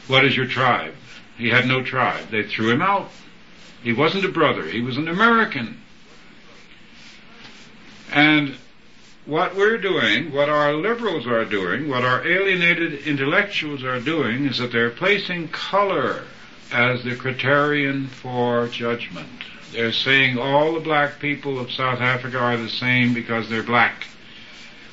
[0.07, 0.95] What is your tribe?
[1.39, 2.31] He had no tribe.
[2.31, 3.11] They threw him out.
[3.83, 4.65] He wasn't a brother.
[4.65, 5.81] He was an American.
[8.13, 8.57] And
[9.27, 14.59] what we're doing, what our liberals are doing, what our alienated intellectuals are doing is
[14.59, 16.23] that they're placing color
[16.73, 19.29] as the criterion for judgment.
[19.73, 24.07] They're saying all the black people of South Africa are the same because they're black.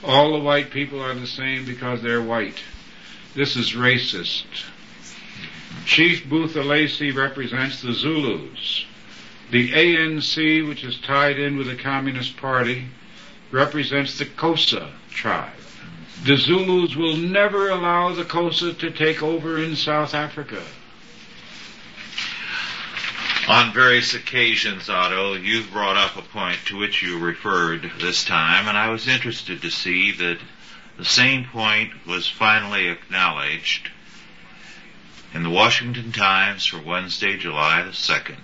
[0.04, 2.62] All the white people are the same because they're white.
[3.36, 4.46] This is racist.
[5.86, 8.86] Chief Buthelezi represents the Zulus.
[9.52, 12.88] The ANC, which is tied in with the Communist Party,
[13.52, 15.52] represents the Xhosa tribe.
[16.24, 20.62] The Zulus will never allow the Xhosa to take over in South Africa.
[23.48, 28.68] On various occasions, Otto, you've brought up a point to which you referred this time,
[28.68, 30.38] and I was interested to see that
[30.98, 33.90] the same point was finally acknowledged
[35.34, 38.38] in the Washington Times for Wednesday, July the 2nd,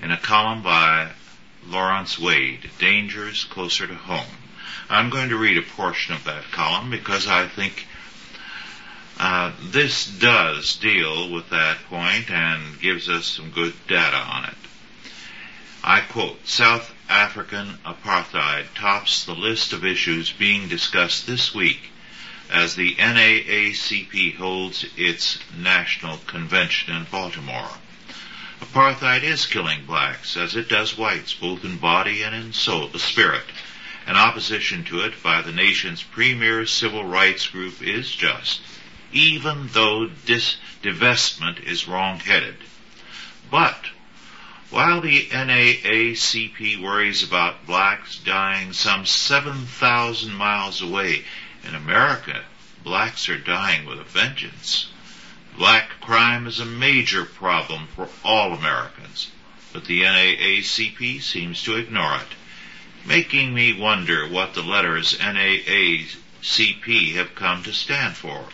[0.00, 1.10] in a column by
[1.66, 4.36] Lawrence Wade, Dangers Closer to Home.
[4.88, 7.86] I'm going to read a portion of that column because I think
[9.18, 14.54] uh, this does deal with that point and gives us some good data on it.
[15.82, 21.90] I quote, South African apartheid tops the list of issues being discussed this week
[22.50, 27.70] as the NAACP holds its national convention in Baltimore.
[28.60, 32.98] Apartheid is killing blacks as it does whites, both in body and in soul, the
[32.98, 33.44] spirit.
[34.06, 38.60] And opposition to it by the nation's premier civil rights group is just,
[39.16, 42.54] even though dis- divestment is wrong-headed.
[43.50, 43.86] But
[44.68, 51.24] while the NAACP worries about blacks dying some 7,000 miles away,
[51.64, 52.44] in America,
[52.84, 54.90] blacks are dying with a vengeance.
[55.56, 59.30] Black crime is a major problem for all Americans,
[59.72, 62.34] but the NAACP seems to ignore it,
[63.06, 68.44] making me wonder what the letters NAACP have come to stand for.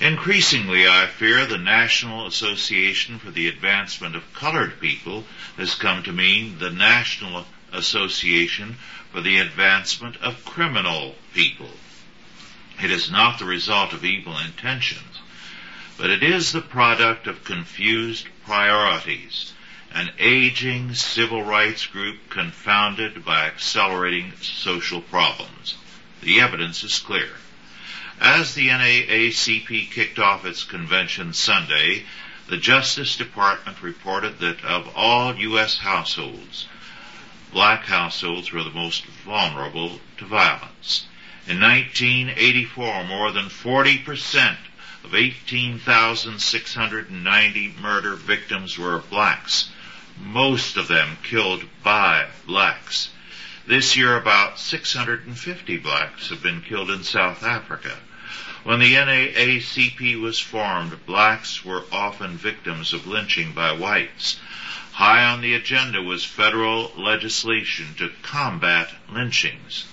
[0.00, 5.24] Increasingly, I fear the National Association for the Advancement of Colored People
[5.56, 8.76] has come to mean the National Association
[9.12, 11.70] for the Advancement of Criminal People.
[12.82, 15.18] It is not the result of evil intentions
[15.98, 19.52] but it is the product of confused priorities,
[19.92, 25.74] an aging civil rights group confounded by accelerating social problems.
[26.22, 27.30] The evidence is clear.
[28.20, 32.04] As the NAACP kicked off its convention Sunday,
[32.48, 35.78] the Justice Department reported that of all U.S.
[35.78, 36.66] households,
[37.52, 41.06] black households were the most vulnerable to violence.
[41.46, 44.58] In 1984, more than 40 percent
[45.04, 49.70] of 18,690 murder victims were blacks,
[50.20, 53.10] most of them killed by blacks.
[53.66, 57.96] This year about 650 blacks have been killed in South Africa.
[58.68, 64.38] When the NAACP was formed, blacks were often victims of lynching by whites.
[64.92, 69.86] High on the agenda was federal legislation to combat lynchings.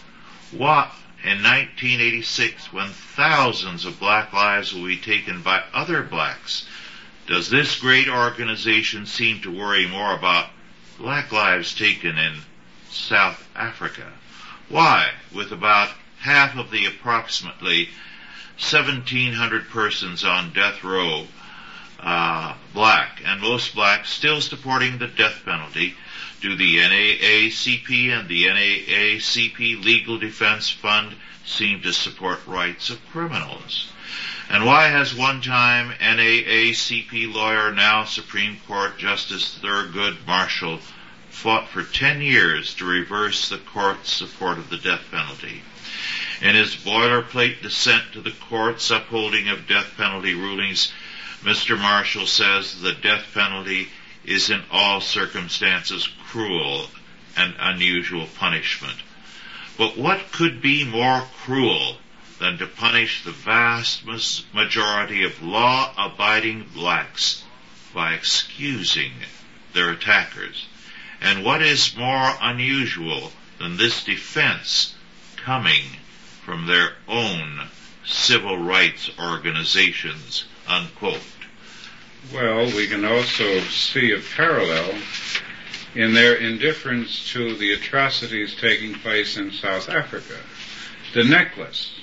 [0.51, 0.91] What
[1.23, 6.67] in 1986 when thousands of black lives will be taken by other blacks,
[7.27, 10.49] does this great organization seem to worry more about
[10.97, 12.41] black lives taken in
[12.89, 14.11] South Africa?
[14.67, 17.89] Why, with about half of the approximately
[18.57, 21.27] 1,700 persons on death row
[21.99, 25.95] uh, black, and most blacks still supporting the death penalty,
[26.39, 33.91] do the NAACP and the NAACP Legal Defense Fund seem to support rights of criminals?
[34.49, 40.79] And why has one-time NAACP lawyer, now Supreme Court Justice Thurgood Marshall,
[41.29, 45.63] fought for 10 years to reverse the court's support of the death penalty?
[46.41, 50.91] In his boilerplate dissent to the court's upholding of death penalty rulings,
[51.41, 51.79] Mr.
[51.79, 53.89] Marshall says the death penalty
[54.25, 56.89] is in all circumstances cruel
[57.37, 58.97] and unusual punishment.
[59.77, 61.99] But what could be more cruel
[62.39, 64.03] than to punish the vast
[64.53, 67.43] majority of law-abiding blacks
[67.93, 69.13] by excusing
[69.73, 70.65] their attackers?
[71.21, 74.94] And what is more unusual than this defense
[75.45, 75.83] coming
[76.43, 77.61] from their own
[78.03, 81.21] civil rights organizations, unquote?
[82.33, 84.95] Well, we can also see a parallel
[85.93, 90.35] in their indifference to the atrocities taking place in South Africa.
[91.13, 91.93] The necklace.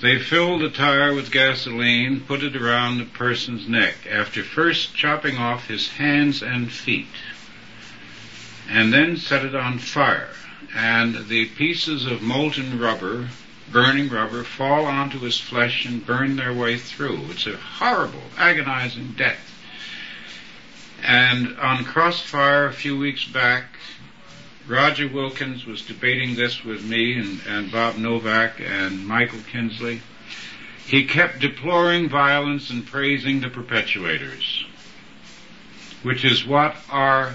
[0.00, 5.38] They filled the tire with gasoline, put it around the person's neck after first chopping
[5.38, 7.06] off his hands and feet,
[8.68, 10.30] and then set it on fire.
[10.76, 13.30] And the pieces of molten rubber
[13.72, 17.18] burning rubber fall onto his flesh and burn their way through.
[17.30, 19.52] It's a horrible, agonizing death.
[21.02, 23.64] And on Crossfire a few weeks back,
[24.68, 30.02] Roger Wilkins was debating this with me and, and Bob Novak and Michael Kinsley.
[30.86, 34.66] He kept deploring violence and praising the perpetuators,
[36.02, 37.34] which is what our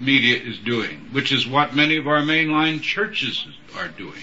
[0.00, 3.46] media is doing, which is what many of our mainline churches
[3.76, 4.22] are doing.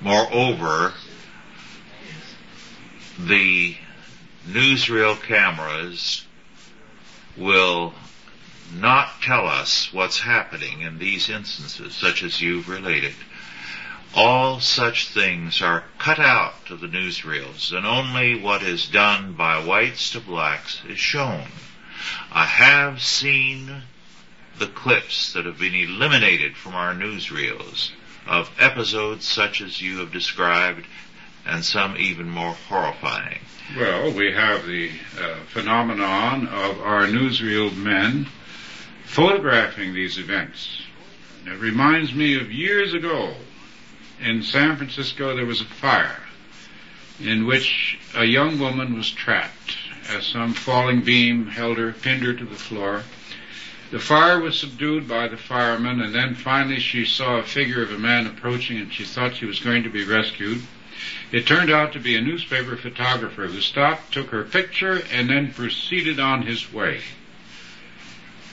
[0.00, 0.94] Moreover,
[3.18, 3.76] the
[4.48, 6.24] newsreel cameras
[7.36, 7.94] will
[8.72, 13.14] not tell us what's happening in these instances, such as you've related.
[14.14, 19.64] All such things are cut out to the newsreels, and only what is done by
[19.64, 21.46] whites to blacks is shown.
[22.32, 23.82] I have seen
[24.58, 27.90] the clips that have been eliminated from our newsreels
[28.26, 30.86] of episodes such as you have described
[31.46, 33.40] and some even more horrifying.
[33.76, 38.26] Well, we have the uh, phenomenon of our newsreel men
[39.04, 40.82] photographing these events.
[41.46, 43.34] It reminds me of years ago
[44.20, 46.20] in San Francisco there was a fire
[47.18, 49.76] in which a young woman was trapped
[50.10, 53.02] as some falling beam held her, pinned her to the floor.
[53.90, 57.92] The fire was subdued by the firemen, and then finally she saw a figure of
[57.92, 60.62] a man approaching, and she thought she was going to be rescued.
[61.32, 65.52] It turned out to be a newspaper photographer who stopped, took her picture, and then
[65.52, 67.00] proceeded on his way.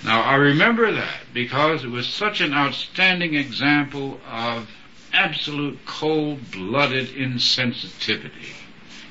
[0.04, 4.70] Now I remember that because it was such an outstanding example of
[5.12, 8.54] absolute cold-blooded insensitivity,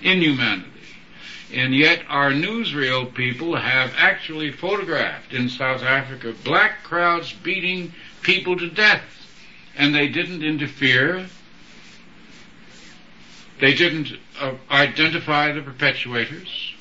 [0.00, 0.75] inhumanity.
[1.52, 7.92] And yet our newsreel people have actually photographed in South Africa black crowds beating
[8.22, 9.04] people to death.
[9.76, 11.26] And they didn't interfere.
[13.60, 16.72] They didn't uh, identify the perpetuators.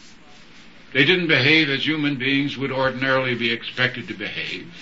[0.94, 4.74] They didn't behave as human beings would ordinarily be expected to behave.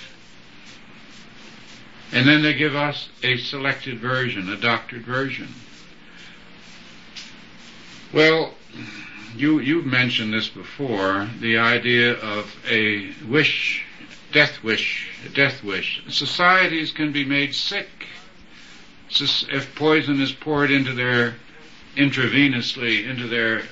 [2.11, 5.47] And then they give us a selected version, a doctored version.
[8.13, 8.53] Well,
[9.35, 13.83] you you've mentioned this before, the idea of a wish,
[14.31, 16.03] death wish, death wish.
[16.09, 17.89] Societies can be made sick
[19.19, 21.35] if poison is poured into their
[21.95, 23.63] intravenously into their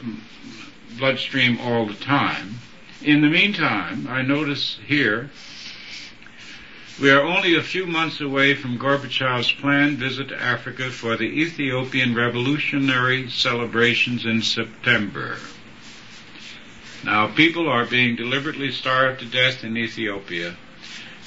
[0.98, 2.60] bloodstream all the time.
[3.02, 5.32] In the meantime, I notice here
[7.02, 11.24] we are only a few months away from Gorbachev's planned visit to Africa for the
[11.24, 15.38] Ethiopian revolutionary celebrations in September.
[17.04, 20.56] Now, people are being deliberately starved to death in Ethiopia,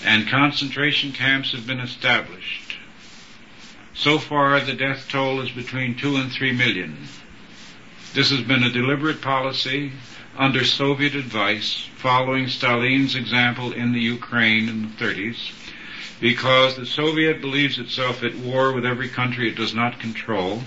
[0.05, 2.77] and concentration camps have been established.
[3.93, 7.09] So far, the death toll is between two and three million.
[8.13, 9.93] This has been a deliberate policy
[10.37, 15.53] under Soviet advice, following Stalin's example in the Ukraine in the 30s,
[16.21, 20.63] because the Soviet believes itself at war with every country it does not control,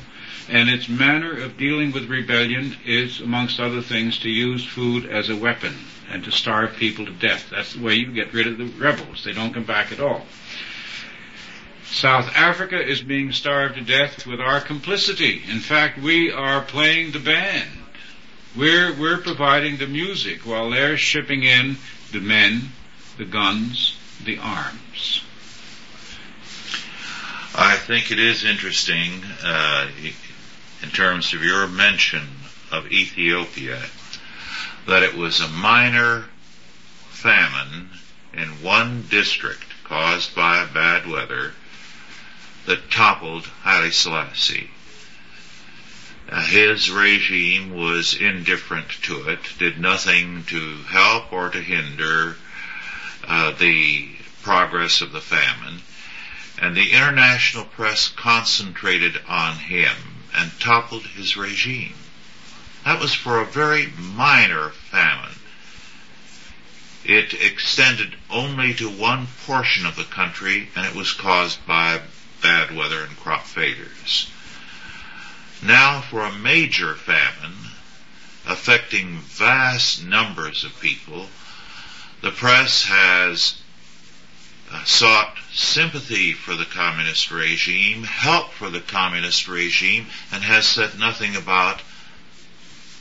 [0.49, 5.29] and its manner of dealing with rebellion is, amongst other things, to use food as
[5.29, 5.75] a weapon
[6.09, 7.49] and to starve people to death.
[7.51, 9.23] That's the way you get rid of the rebels.
[9.23, 10.25] They don't come back at all.
[11.85, 15.41] South Africa is being starved to death with our complicity.
[15.49, 17.69] In fact, we are playing the band.
[18.55, 21.77] We're, we're providing the music while they're shipping in
[22.11, 22.71] the men,
[23.17, 25.23] the guns, the arms.
[27.55, 29.89] I think it is interesting uh,
[30.81, 32.27] in terms of your mention
[32.71, 33.81] of Ethiopia
[34.85, 36.25] that it was a minor
[37.09, 37.89] famine
[38.33, 41.53] in one district caused by bad weather
[42.65, 44.69] that toppled Haile Selassie.
[46.29, 52.35] uh, his regime was indifferent to it, did nothing to help or to hinder
[53.27, 54.09] uh, the
[54.43, 55.81] progress of the famine,
[56.59, 59.95] and the international press concentrated on him
[60.33, 61.95] and toppled his regime.
[62.85, 65.39] That was for a very minor famine.
[67.03, 72.01] It extended only to one portion of the country and it was caused by
[72.41, 74.27] bad weather and crop failures.
[75.61, 77.71] Now for a major famine
[78.45, 81.29] affecting vast numbers of people,
[82.21, 83.55] the press has
[84.85, 91.35] sought sympathy for the communist regime, help for the communist regime, and has said nothing
[91.35, 91.81] about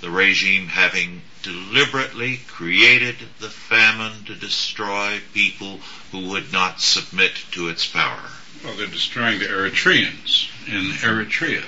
[0.00, 5.80] the regime having deliberately created the famine to destroy people
[6.12, 8.30] who would not submit to its power.
[8.64, 11.64] Well, they're destroying the Eritreans in Eritrea.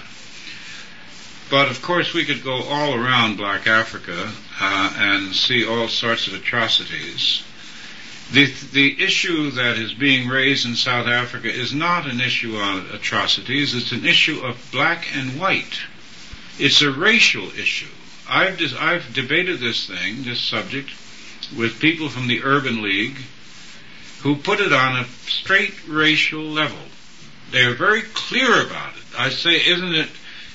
[1.50, 4.30] But of course, we could go all around Black Africa
[4.60, 7.42] uh, and see all sorts of atrocities.
[8.30, 12.92] The, the issue that is being raised in South Africa is not an issue of
[12.92, 15.80] atrocities, it's an issue of black and white.
[16.58, 17.88] It's a racial issue.
[18.28, 20.90] I've, dis- I've debated this thing, this subject,
[21.56, 23.16] with people from the Urban League
[24.20, 26.78] who put it on a straight racial level.
[27.50, 29.04] They are very clear about it.
[29.18, 30.08] I say, isn't it,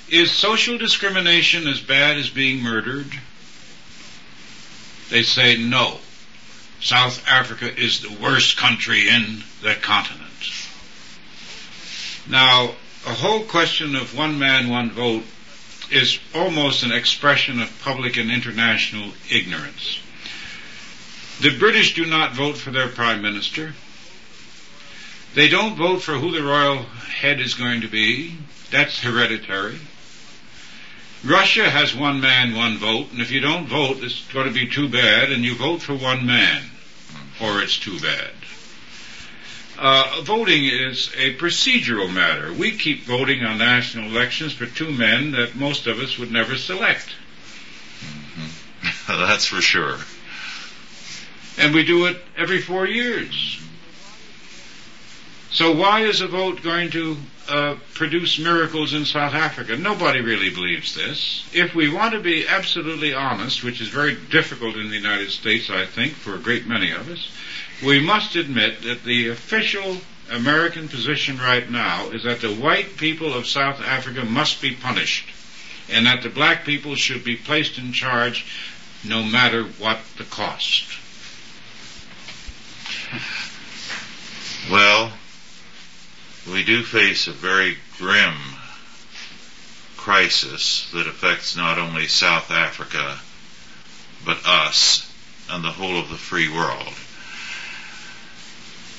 [0.10, 3.08] is social discrimination as bad as being murdered?
[5.10, 6.00] They say no.
[6.84, 10.30] South Africa is the worst country in the continent.
[12.28, 12.76] Now,
[13.08, 15.24] a whole question of one man, one vote
[15.90, 20.00] is almost an expression of public and international ignorance.
[21.40, 23.76] The British do not vote for their prime minister.
[25.36, 28.36] They don't vote for who the royal head is going to be.
[28.72, 29.80] That's hereditary.
[31.24, 34.68] Russia has one man, one vote, and if you don't vote, it's going to be
[34.68, 36.64] too bad, and you vote for one man,
[37.42, 38.32] or it's too bad.
[39.78, 42.54] Uh, voting is a procedural matter.
[42.54, 46.56] We keep voting on national elections for two men that most of us would never
[46.56, 47.08] select.
[48.00, 49.08] Mm-hmm.
[49.28, 49.98] That's for sure.
[51.58, 53.60] And we do it every four years.
[55.52, 57.18] So why is a vote going to
[57.48, 59.76] uh, produce miracles in South Africa?
[59.78, 61.46] Nobody really believes this.
[61.54, 65.70] If we want to be absolutely honest, which is very difficult in the United States,
[65.70, 67.30] I think, for a great many of us,
[67.84, 69.98] we must admit that the official
[70.32, 75.30] American position right now is that the white people of South Africa must be punished
[75.90, 78.46] and that the black people should be placed in charge
[79.04, 80.86] no matter what the cost.
[84.72, 85.12] Well,
[86.48, 88.36] we do face a very grim
[89.96, 93.20] crisis that affects not only South Africa,
[94.26, 95.10] but us
[95.50, 96.94] and the whole of the free world.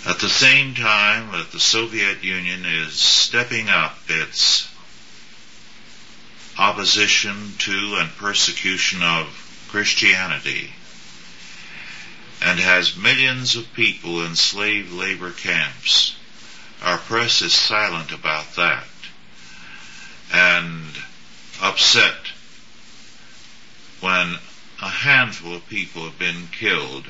[0.07, 4.69] At the same time that the Soviet Union is stepping up its
[6.59, 10.73] opposition to and persecution of Christianity
[12.41, 16.17] and has millions of people in slave labor camps
[16.85, 18.85] our press is silent about that
[20.33, 20.85] and
[21.63, 22.15] upset
[24.01, 24.35] when
[24.83, 27.07] a handful of people have been killed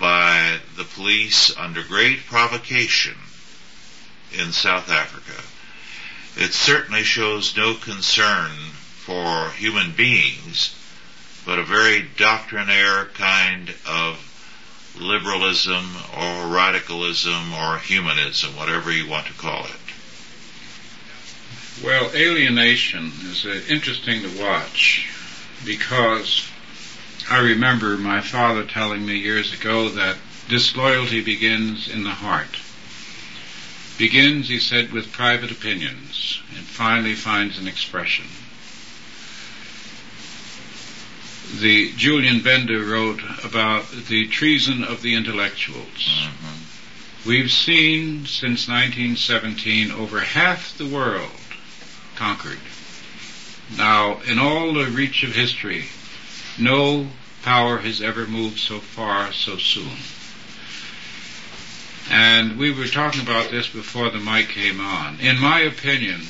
[0.00, 3.14] by the police under great provocation
[4.32, 5.40] in South Africa.
[6.36, 8.50] It certainly shows no concern
[8.96, 10.74] for human beings,
[11.46, 14.31] but a very doctrinaire kind of
[14.98, 19.80] liberalism or radicalism or humanism, whatever you want to call it?
[21.82, 25.08] Well, alienation is uh, interesting to watch
[25.64, 26.48] because
[27.30, 30.16] I remember my father telling me years ago that
[30.48, 32.58] disloyalty begins in the heart.
[33.98, 38.26] Begins, he said, with private opinions and finally finds an expression.
[41.60, 45.86] The Julien Benda wrote about the treason of the intellectuals.
[45.86, 47.28] Mm-hmm.
[47.28, 51.30] We've seen since 1917 over half the world
[52.16, 52.58] conquered.
[53.76, 55.86] Now, in all the reach of history,
[56.58, 57.08] no
[57.42, 59.98] power has ever moved so far so soon.
[62.10, 65.20] And we were talking about this before the mic came on.
[65.20, 66.22] In my opinion,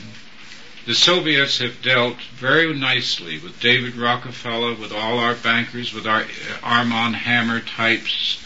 [0.84, 6.24] the Soviets have dealt very nicely with David Rockefeller, with all our bankers, with our
[6.62, 8.42] Armand Hammer types,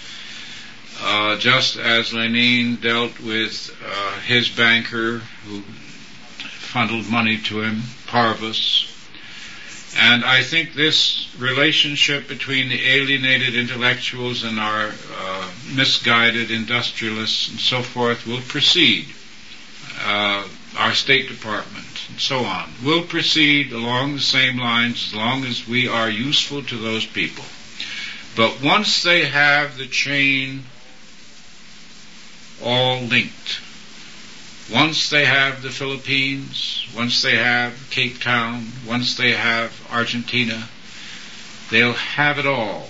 [1.01, 5.61] uh, just as Lenin dealt with uh, his banker who
[6.41, 8.93] funneled money to him, Parvus.
[9.99, 17.59] And I think this relationship between the alienated intellectuals and our uh, misguided industrialists and
[17.59, 19.07] so forth will proceed.
[20.05, 25.45] Uh, our State Department and so on will proceed along the same lines as long
[25.45, 27.45] as we are useful to those people.
[28.37, 30.65] But once they have the chain
[32.63, 33.61] all linked,
[34.71, 40.69] once they have the Philippines, once they have Cape Town, once they have Argentina,
[41.71, 42.89] they'll have it all.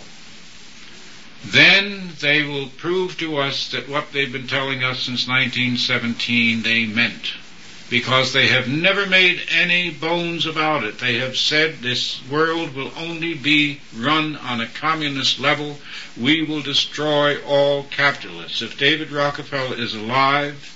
[1.44, 6.86] Then they will prove to us that what they've been telling us since 1917 they
[6.86, 7.34] meant.
[7.88, 10.98] Because they have never made any bones about it.
[10.98, 15.78] They have said this world will only be run on a communist level.
[16.16, 18.60] We will destroy all capitalists.
[18.60, 20.72] If David Rockefeller is alive,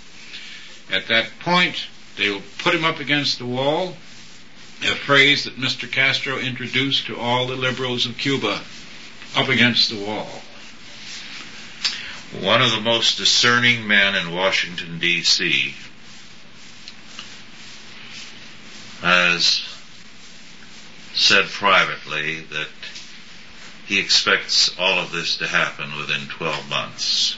[0.88, 1.86] at that point,
[2.16, 3.96] they will put him up against the wall,
[4.82, 5.90] a phrase that Mr.
[5.90, 8.62] Castro introduced to all the liberals of Cuba,
[9.34, 10.42] up against the wall.
[12.40, 15.74] One of the most discerning men in Washington, D.C.
[19.00, 19.62] has
[21.14, 22.68] said privately that
[23.86, 27.36] he expects all of this to happen within 12 months.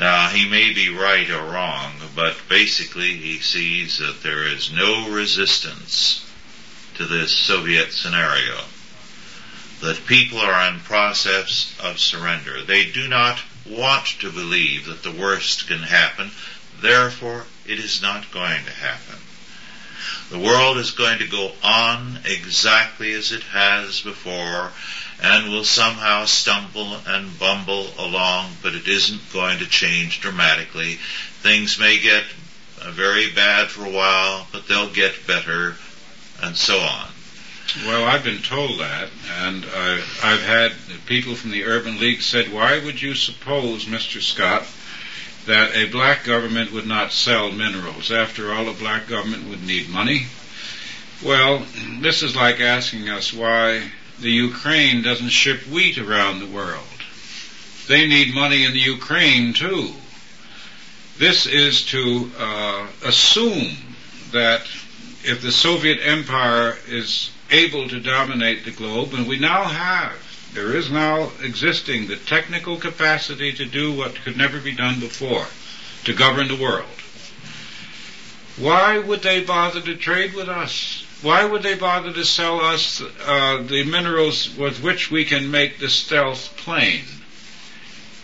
[0.00, 5.08] Now, he may be right or wrong, but basically he sees that there is no
[5.10, 6.24] resistance
[6.94, 8.60] to this Soviet scenario.
[9.80, 12.62] That people are in process of surrender.
[12.62, 16.30] They do not want to believe that the worst can happen,
[16.80, 19.18] therefore it is not going to happen.
[20.30, 24.72] The world is going to go on exactly as it has before,
[25.20, 30.98] and will somehow stumble and bumble along, but it isn't going to change dramatically.
[31.42, 32.24] Things may get
[32.80, 35.76] uh, very bad for a while, but they'll get better,
[36.42, 37.08] and so on.
[37.86, 39.08] Well, I've been told that,
[39.40, 40.72] and uh, I've had
[41.06, 44.20] people from the Urban League said, "Why would you suppose, Mr.
[44.20, 44.66] Scott,
[45.46, 48.10] that a black government would not sell minerals?
[48.10, 50.26] After all, a black government would need money."
[51.22, 51.64] Well,
[52.00, 53.90] this is like asking us why
[54.20, 56.84] the Ukraine doesn't ship wheat around the world.
[57.88, 59.92] They need money in the Ukraine too.
[61.18, 63.76] This is to uh, assume
[64.32, 64.62] that
[65.24, 70.12] if the Soviet Empire is able to dominate the globe, and we now have,
[70.54, 75.46] there is now existing the technical capacity to do what could never be done before,
[76.04, 76.88] to govern the world.
[78.56, 81.04] Why would they bother to trade with us?
[81.22, 85.80] Why would they bother to sell us uh, the minerals with which we can make
[85.80, 87.04] the stealth plane,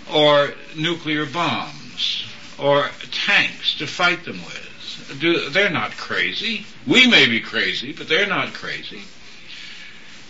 [0.09, 2.25] or nuclear bombs,
[2.59, 5.19] or tanks to fight them with?
[5.19, 6.65] Do, they're not crazy.
[6.87, 9.03] We may be crazy, but they're not crazy.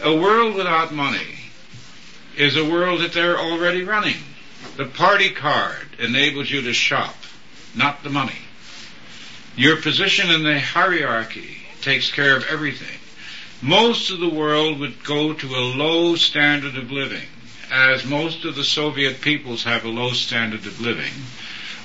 [0.02, 1.39] A world without money
[2.40, 4.16] is a world that they're already running.
[4.78, 7.14] The party card enables you to shop,
[7.74, 8.38] not the money.
[9.56, 12.98] Your position in the hierarchy takes care of everything.
[13.60, 17.28] Most of the world would go to a low standard of living,
[17.70, 21.12] as most of the Soviet peoples have a low standard of living.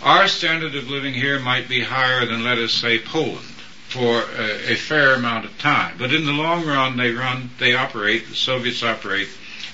[0.03, 3.43] Our standard of living here might be higher than, let us say, Poland
[3.89, 5.95] for a, a fair amount of time.
[5.97, 9.27] But in the long run, they run, they operate, the Soviets operate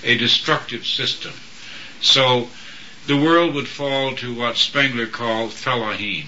[0.03, 1.33] a destructive system.
[2.01, 2.49] So
[3.07, 6.25] the world would fall to what Spengler called fellaheen,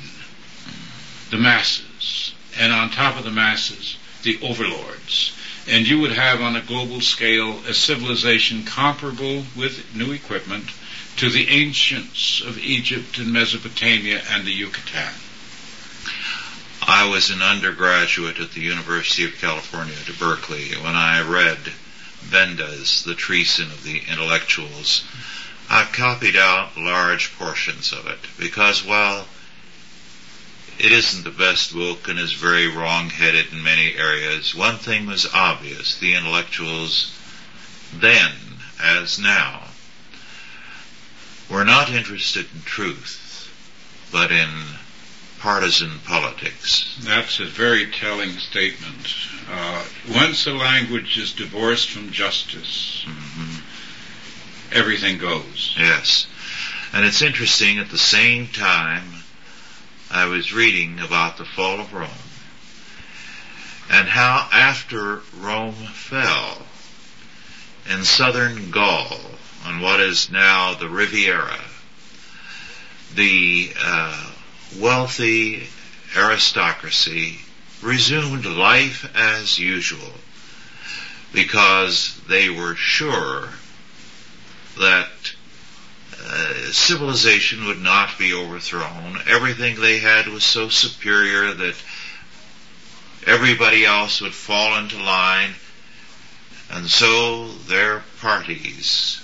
[1.30, 5.34] the masses and on top of the masses, the overlords.
[5.68, 10.66] And you would have on a global scale a civilization comparable with new equipment
[11.18, 15.14] to the ancients of Egypt and Mesopotamia and the Yucatan.
[16.86, 21.58] I was an undergraduate at the University of California at Berkeley when I read
[22.30, 25.04] Benda's The Treason of the Intellectuals.
[25.70, 29.28] I copied out large portions of it because while
[30.80, 34.56] it isn't the best book and is very wrong-headed in many areas.
[34.56, 35.96] One thing was obvious.
[35.96, 37.12] The intellectuals
[37.94, 38.32] then,
[38.80, 39.68] as now,
[41.48, 43.50] were not interested in truth,
[44.12, 44.50] but in
[45.44, 46.98] partisan politics.
[47.02, 49.14] That's a very telling statement.
[49.52, 49.86] Uh,
[50.16, 53.60] once a language is divorced from justice, mm-hmm.
[54.72, 55.76] everything goes.
[55.78, 56.28] Yes.
[56.94, 59.04] And it's interesting at the same time
[60.10, 62.10] I was reading about the fall of Rome
[63.90, 66.60] and how after Rome fell
[67.92, 69.20] in southern Gaul
[69.66, 71.60] on what is now the Riviera,
[73.14, 74.30] the uh,
[74.80, 75.68] wealthy
[76.16, 77.40] aristocracy
[77.82, 80.14] resumed life as usual.
[81.34, 83.50] because they were sure
[84.78, 85.10] that
[86.26, 89.20] uh, civilization would not be overthrown.
[89.28, 91.76] Everything they had was so superior that
[93.26, 95.52] everybody else would fall into line.
[96.70, 99.22] And so their parties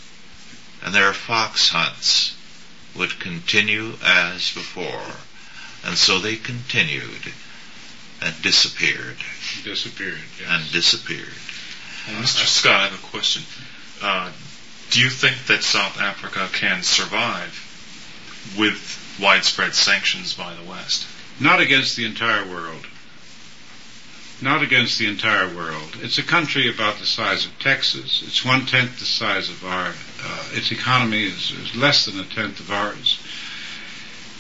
[0.83, 2.35] and their fox hunts
[2.95, 5.03] would continue as before.
[5.85, 7.33] And so they continued
[8.21, 9.17] and disappeared.
[9.63, 10.49] Disappeared, yes.
[10.49, 11.33] And disappeared.
[12.17, 12.45] Mr.
[12.45, 13.43] Scott, I have a question.
[14.01, 14.31] Uh,
[14.91, 17.65] do you think that South Africa can survive
[18.57, 21.05] with widespread sanctions by the West?
[21.39, 22.85] Not against the entire world.
[24.41, 25.97] Not against the entire world.
[26.01, 28.23] It's a country about the size of Texas.
[28.25, 29.93] It's one tenth the size of our.
[30.23, 33.19] Uh, its economy is, is less than a tenth of ours.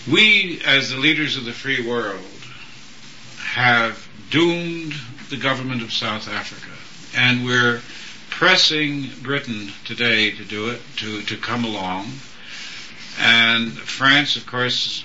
[0.07, 2.25] We, as the leaders of the free world,
[3.37, 4.93] have doomed
[5.29, 6.71] the government of South Africa,
[7.15, 7.81] and we're
[8.29, 12.05] pressing Britain today to do it, to, to come along.
[13.19, 15.03] And France, of course,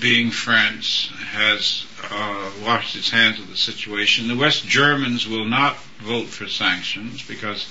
[0.00, 4.28] being France, has uh, washed its hands of the situation.
[4.28, 7.66] The West Germans will not vote for sanctions because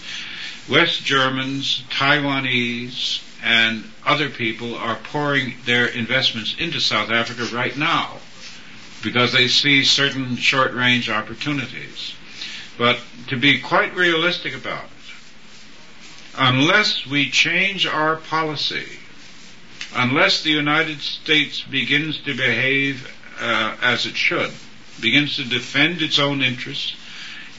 [0.70, 8.18] West Germans, Taiwanese, and other people are pouring their investments into South Africa right now
[9.04, 12.14] because they see certain short range opportunities.
[12.78, 14.90] But to be quite realistic about it,
[16.38, 18.88] unless we change our policy,
[19.94, 24.52] unless the United States begins to behave uh, as it should,
[25.02, 26.96] begins to defend its own interests,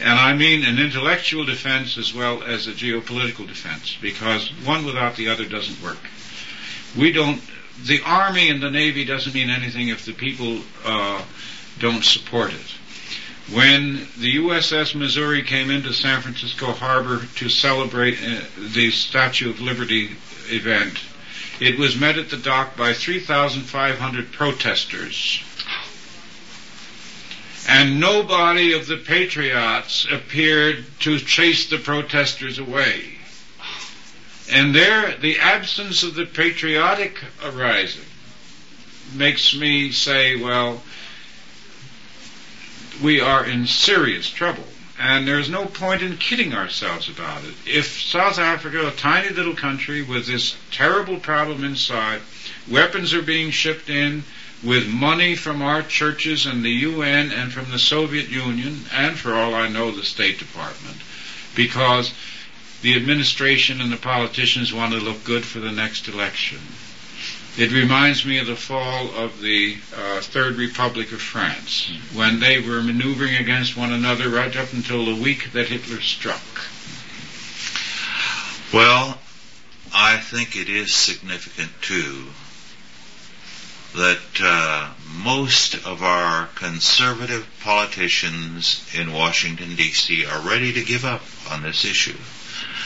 [0.01, 5.17] and I mean an intellectual defense as well as a geopolitical defense, because one without
[5.17, 5.99] the other doesn't work.
[6.97, 7.41] We don't,
[7.85, 11.23] the Army and the Navy doesn't mean anything if the people uh,
[11.79, 12.75] don't support it.
[13.53, 19.61] When the USS Missouri came into San Francisco Harbor to celebrate uh, the Statue of
[19.61, 20.17] Liberty
[20.47, 20.99] event,
[21.61, 25.43] it was met at the dock by 3,500 protesters.
[27.67, 33.19] And nobody of the patriots appeared to chase the protesters away.
[34.51, 38.05] And there, the absence of the patriotic arising
[39.15, 40.83] makes me say, well,
[43.03, 44.69] we are in serious trouble.
[44.99, 47.55] And there's no point in kidding ourselves about it.
[47.67, 52.21] If South Africa, a tiny little country with this terrible problem inside,
[52.69, 54.23] weapons are being shipped in
[54.65, 59.35] with money from our churches and the UN and from the Soviet Union, and for
[59.35, 60.97] all I know, the State Department,
[61.55, 62.15] because
[62.81, 66.61] the administration and the politicians want to look good for the next election.
[67.57, 72.59] It reminds me of the fall of the uh, Third Republic of France, when they
[72.59, 76.43] were maneuvering against one another right up until the week that Hitler struck.
[78.73, 79.19] Well,
[79.95, 82.25] I think it is significant too
[83.95, 84.91] that uh,
[85.23, 90.27] most of our conservative politicians in Washington D.C.
[90.27, 92.17] are ready to give up on this issue.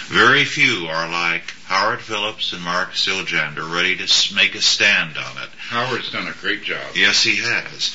[0.09, 5.43] Very few are like Howard Phillips and Mark Siljander ready to make a stand on
[5.43, 5.51] it.
[5.59, 6.95] Howard's done a great job.
[6.95, 7.95] Yes, he has.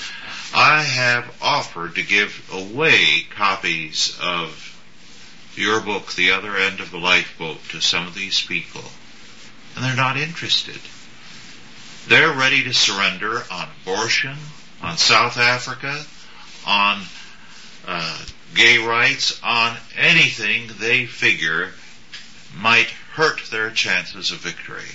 [0.53, 4.69] I have offered to give away copies of
[5.55, 8.83] your book, The Other End of the Lifeboat, to some of these people,
[9.75, 10.79] and they're not interested.
[12.07, 14.35] They're ready to surrender on abortion,
[14.81, 16.03] on South Africa,
[16.65, 17.01] on
[17.87, 18.25] uh,
[18.55, 21.71] gay rights, on anything they figure
[22.55, 24.89] might hurt their chances of victory.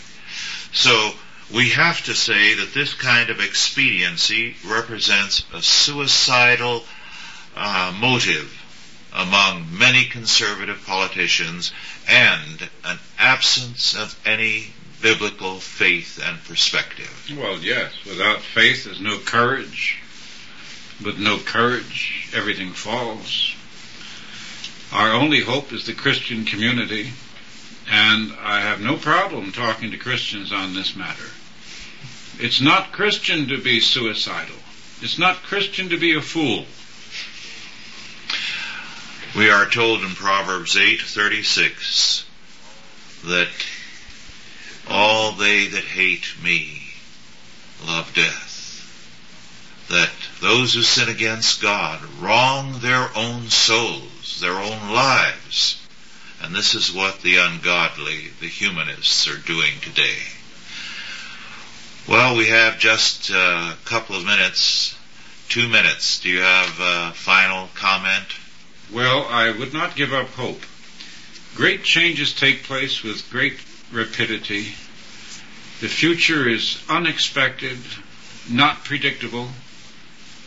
[0.72, 1.12] So
[1.52, 6.84] we have to say that this kind of expediency represents a suicidal
[7.56, 8.54] uh, motive
[9.14, 11.72] among many conservative politicians
[12.06, 17.32] and an absence of any biblical faith and perspective.
[17.36, 17.92] Well, yes.
[18.04, 19.98] Without faith, there's no courage.
[21.04, 23.54] With no courage, everything falls.
[24.92, 27.12] Our only hope is the Christian community
[27.90, 31.30] and I have no problem talking to Christians on this matter.
[32.38, 34.56] It's not Christian to be suicidal.
[35.00, 36.66] It's not Christian to be a fool.
[39.36, 42.24] We are told in Proverbs 8:36
[43.24, 43.48] that
[44.88, 46.82] all they that hate me
[47.86, 48.54] love death.
[49.88, 50.10] That
[50.40, 55.78] those who sin against God wrong their own souls, their own lives
[56.40, 60.18] and this is what the ungodly, the humanists, are doing today.
[62.06, 64.96] Well, we have just a couple of minutes,
[65.48, 66.20] two minutes.
[66.20, 68.26] Do you have a final comment?
[68.92, 70.62] Well, I would not give up hope.
[71.54, 73.58] Great changes take place with great
[73.92, 74.74] rapidity.
[75.80, 77.78] The future is unexpected,
[78.50, 79.48] not predictable.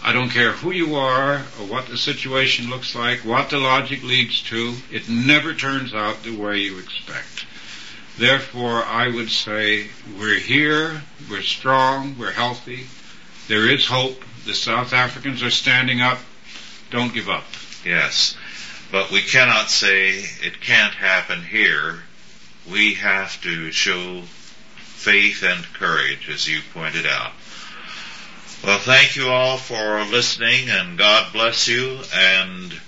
[0.04, 4.04] I don't care who you are or what the situation looks like, what the logic
[4.04, 7.46] leads to, it never turns out the way you expect.
[8.18, 9.88] Therefore, I would say
[10.20, 12.88] we're here, we're strong, we're healthy,
[13.48, 16.20] there is hope, the South Africans are standing up,
[16.90, 17.46] don't give up.
[17.86, 18.36] Yes.
[18.92, 20.10] But we cannot say
[20.42, 22.04] it can't happen here.
[22.70, 27.32] We have to show faith and courage, as you pointed out.
[28.64, 32.80] Well, thank you all for listening and God bless you and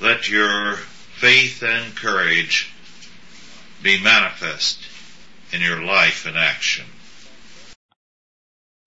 [0.00, 2.72] let your faith and courage
[3.82, 4.78] be manifest
[5.52, 6.84] in your life and action.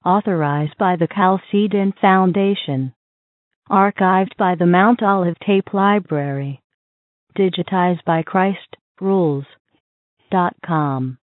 [0.06, 2.94] Authorized by the Chalcedon Foundation.
[3.70, 6.62] Archived by the Mount Olive Tape Library.
[7.38, 8.24] Digitized by
[9.00, 11.18] Christrules.com.